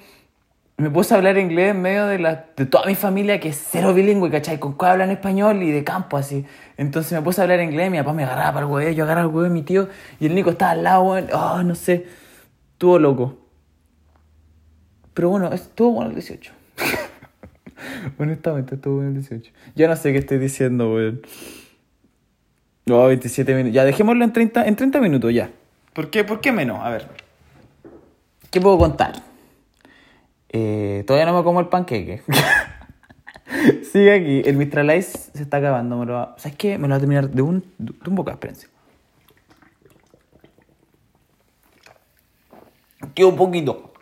me 0.77 0.89
puse 0.91 1.13
a 1.13 1.17
hablar 1.17 1.37
inglés 1.37 1.71
en 1.71 1.81
medio 1.81 2.05
de, 2.07 2.19
la, 2.19 2.45
de 2.55 2.65
toda 2.67 2.85
mi 2.85 2.95
familia 2.95 3.39
que 3.39 3.49
es 3.49 3.67
cero 3.71 3.93
bilingüe, 3.93 4.29
¿cachai? 4.29 4.59
Con 4.59 4.73
cuál 4.73 4.91
hablan 4.91 5.11
español 5.11 5.63
y 5.63 5.71
de 5.71 5.83
campo, 5.83 6.17
así. 6.17 6.45
Entonces 6.77 7.13
me 7.13 7.21
puse 7.23 7.41
a 7.41 7.45
hablar 7.45 7.61
inglés, 7.61 7.89
mi 7.89 7.97
papá 7.97 8.13
me 8.13 8.23
agarraba 8.23 8.53
para 8.53 8.65
el 8.65 8.71
huevo, 8.71 8.91
yo 8.91 9.03
agarraba 9.05 9.27
el 9.27 9.33
huevo 9.33 9.43
de 9.43 9.49
mi 9.49 9.63
tío, 9.63 9.89
y 10.19 10.27
el 10.27 10.35
Nico 10.35 10.51
estaba 10.51 10.71
al 10.71 10.83
lado, 10.83 11.03
oh, 11.03 11.63
no 11.63 11.75
sé, 11.75 12.05
estuvo 12.73 12.99
loco. 12.99 13.46
Pero 15.17 15.29
bueno, 15.29 15.51
estuvo 15.51 15.93
bueno 15.93 16.11
el 16.11 16.15
18. 16.15 16.53
Honestamente, 18.19 18.75
estuvo 18.75 18.97
bueno 18.97 19.09
el 19.09 19.15
18. 19.15 19.51
Ya 19.73 19.87
no 19.87 19.95
sé 19.95 20.11
qué 20.11 20.19
estoy 20.19 20.37
diciendo, 20.37 20.93
weón. 20.93 21.21
No, 22.85 23.07
27 23.07 23.55
minutos. 23.55 23.73
Ya, 23.73 23.83
dejémoslo 23.83 24.23
en 24.23 24.31
30, 24.31 24.67
en 24.67 24.75
30 24.75 25.01
minutos, 25.01 25.33
ya. 25.33 25.49
¿Por 25.93 26.11
qué, 26.11 26.23
¿Por 26.23 26.39
qué 26.39 26.51
menos? 26.51 26.81
A 26.83 26.91
ver. 26.91 27.07
¿Qué 28.51 28.61
puedo 28.61 28.77
contar? 28.77 29.15
Eh, 30.49 31.03
todavía 31.07 31.25
no 31.25 31.35
me 31.35 31.43
como 31.43 31.61
el 31.61 31.67
panqueque. 31.67 32.21
Sigue 33.91 34.13
aquí. 34.13 34.47
El 34.47 34.55
Mistral 34.55 34.95
Ice 34.95 35.31
se 35.33 35.41
está 35.41 35.57
acabando. 35.57 35.97
Me 35.97 36.05
lo 36.05 36.13
va... 36.13 36.35
¿Sabes 36.37 36.55
qué? 36.57 36.77
Me 36.77 36.87
lo 36.87 36.91
va 36.91 36.97
a 36.97 36.99
terminar 36.99 37.27
de 37.27 37.41
un, 37.41 37.65
de 37.79 37.91
un 38.07 38.15
boca, 38.15 38.33
espérense. 38.33 38.67
Queda 43.15 43.25
un 43.25 43.35
poquito. 43.35 43.96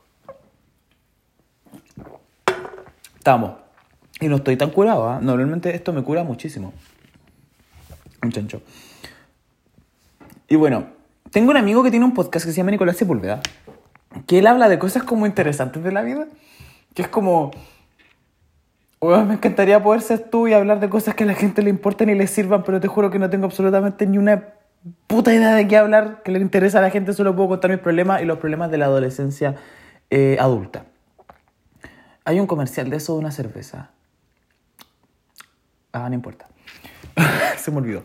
Estamos. 3.25 3.53
Y 4.21 4.27
no 4.27 4.35
estoy 4.35 4.55
tan 4.55 4.69
curado, 4.69 5.11
¿eh? 5.11 5.17
Normalmente 5.19 5.73
esto 5.73 5.91
me 5.91 6.03
cura 6.03 6.23
muchísimo. 6.23 6.73
Un 8.21 8.31
chancho. 8.31 8.61
Y 10.47 10.55
bueno, 10.57 10.89
tengo 11.31 11.49
un 11.49 11.57
amigo 11.57 11.81
que 11.81 11.89
tiene 11.89 12.05
un 12.05 12.13
podcast 12.13 12.45
que 12.45 12.51
se 12.51 12.57
llama 12.57 12.69
Nicolás 12.69 12.97
Sepúlveda. 12.97 13.41
Que 14.27 14.37
él 14.37 14.45
habla 14.45 14.69
de 14.69 14.77
cosas 14.77 15.01
como 15.01 15.25
interesantes 15.25 15.83
de 15.83 15.91
la 15.91 16.03
vida. 16.03 16.27
Que 16.93 17.01
es 17.01 17.07
como... 17.07 17.49
me 19.01 19.33
encantaría 19.33 19.81
poder 19.81 20.01
ser 20.01 20.19
tú 20.29 20.47
y 20.47 20.53
hablar 20.53 20.79
de 20.79 20.87
cosas 20.87 21.15
que 21.15 21.23
a 21.23 21.27
la 21.27 21.33
gente 21.33 21.63
le 21.63 21.71
importan 21.71 22.09
y 22.09 22.13
le 22.13 22.27
sirvan, 22.27 22.61
pero 22.61 22.79
te 22.79 22.87
juro 22.87 23.09
que 23.09 23.17
no 23.17 23.31
tengo 23.31 23.45
absolutamente 23.45 24.05
ni 24.05 24.19
una 24.19 24.49
puta 25.07 25.33
idea 25.33 25.55
de 25.55 25.67
qué 25.67 25.77
hablar 25.77 26.21
que 26.21 26.31
le 26.31 26.37
interesa 26.37 26.77
a 26.77 26.81
la 26.81 26.91
gente. 26.91 27.11
Solo 27.11 27.35
puedo 27.35 27.49
contar 27.49 27.71
mis 27.71 27.79
problemas 27.79 28.21
y 28.21 28.25
los 28.25 28.37
problemas 28.37 28.69
de 28.69 28.77
la 28.77 28.85
adolescencia 28.85 29.55
eh, 30.11 30.37
adulta. 30.39 30.85
Hay 32.27 32.39
un 32.39 32.47
comercial 32.47 32.89
de 32.89 32.97
eso 32.97 33.13
de 33.13 33.19
una 33.19 33.31
cerveza. 33.31 33.91
Ah, 35.93 36.09
no 36.09 36.15
importa. 36.15 36.47
Se 37.57 37.69
me 37.69 37.77
olvidó. 37.77 38.03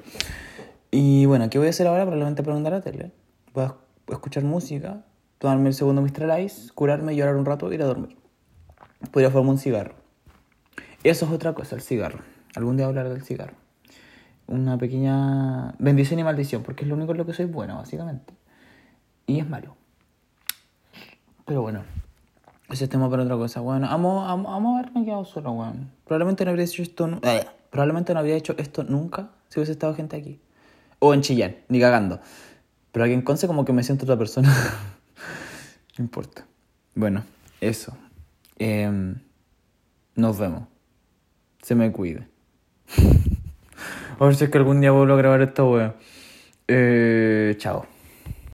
Y 0.90 1.24
bueno, 1.24 1.48
¿qué 1.48 1.56
voy 1.56 1.68
a 1.68 1.70
hacer 1.70 1.86
ahora? 1.86 2.02
Probablemente 2.02 2.42
preguntar 2.42 2.74
a 2.74 2.76
la 2.76 2.82
tele. 2.82 3.12
Voy 3.54 3.64
a 3.64 3.74
escuchar 4.10 4.44
música, 4.44 5.04
tomarme 5.38 5.68
el 5.68 5.74
segundo 5.74 6.02
Mr. 6.02 6.38
Ice, 6.40 6.70
curarme, 6.74 7.16
llorar 7.16 7.36
un 7.36 7.46
rato 7.46 7.72
ir 7.72 7.82
a 7.82 7.86
dormir. 7.86 8.16
Podría 9.10 9.30
formar 9.30 9.52
un 9.52 9.58
cigarro. 9.58 9.94
Eso 11.02 11.24
es 11.24 11.32
otra 11.32 11.54
cosa, 11.54 11.74
el 11.76 11.80
cigarro. 11.80 12.20
Algún 12.54 12.76
día 12.76 12.86
hablar 12.86 13.08
del 13.08 13.22
cigarro. 13.22 13.54
Una 14.46 14.76
pequeña 14.76 15.74
bendición 15.78 16.20
y 16.20 16.24
maldición, 16.24 16.62
porque 16.62 16.84
es 16.84 16.88
lo 16.88 16.94
único 16.94 17.12
en 17.12 17.18
lo 17.18 17.24
que 17.24 17.32
soy 17.32 17.46
bueno, 17.46 17.76
básicamente. 17.76 18.34
Y 19.26 19.40
es 19.40 19.48
malo. 19.48 19.76
Pero 21.46 21.62
bueno, 21.62 21.84
ese 22.70 22.88
tema 22.88 23.10
para 23.10 23.22
otra 23.22 23.36
cosa, 23.36 23.60
bueno. 23.60 23.88
Amo, 23.88 24.26
amo, 24.26 24.52
amo 24.54 24.78
haberme 24.78 25.04
quedado 25.04 25.24
solo, 25.24 25.52
weón. 25.52 25.90
Probablemente 26.04 26.44
no 26.44 26.50
habría 26.50 26.64
hecho 26.64 26.82
esto. 26.82 27.08
Eh, 27.22 27.46
probablemente 27.70 28.12
no 28.12 28.20
habría 28.20 28.36
hecho 28.36 28.54
esto 28.58 28.84
nunca 28.84 29.30
si 29.48 29.58
hubiese 29.58 29.72
estado 29.72 29.94
gente 29.94 30.16
aquí. 30.16 30.40
O 30.98 31.14
en 31.14 31.22
Chillán, 31.22 31.56
ni 31.68 31.80
cagando. 31.80 32.20
Pero 32.92 33.04
aquí 33.04 33.14
en 33.14 33.22
Conce 33.22 33.46
como 33.46 33.64
que 33.64 33.72
me 33.72 33.82
siento 33.82 34.04
otra 34.04 34.16
persona. 34.16 34.48
no 35.98 36.04
importa. 36.04 36.46
Bueno, 36.94 37.24
eso. 37.60 37.96
Em, 38.58 39.16
nos 40.14 40.38
vemos. 40.38 40.62
Se 41.62 41.74
me 41.74 41.90
cuide. 41.92 42.28
a 44.18 44.24
ver 44.24 44.34
si 44.36 44.44
es 44.44 44.50
que 44.50 44.58
algún 44.58 44.80
día 44.80 44.90
vuelvo 44.90 45.14
a 45.14 45.16
grabar 45.16 45.42
esta 45.42 45.64
weón. 45.64 45.94
Eh, 46.68 47.54
chao. 47.58 47.86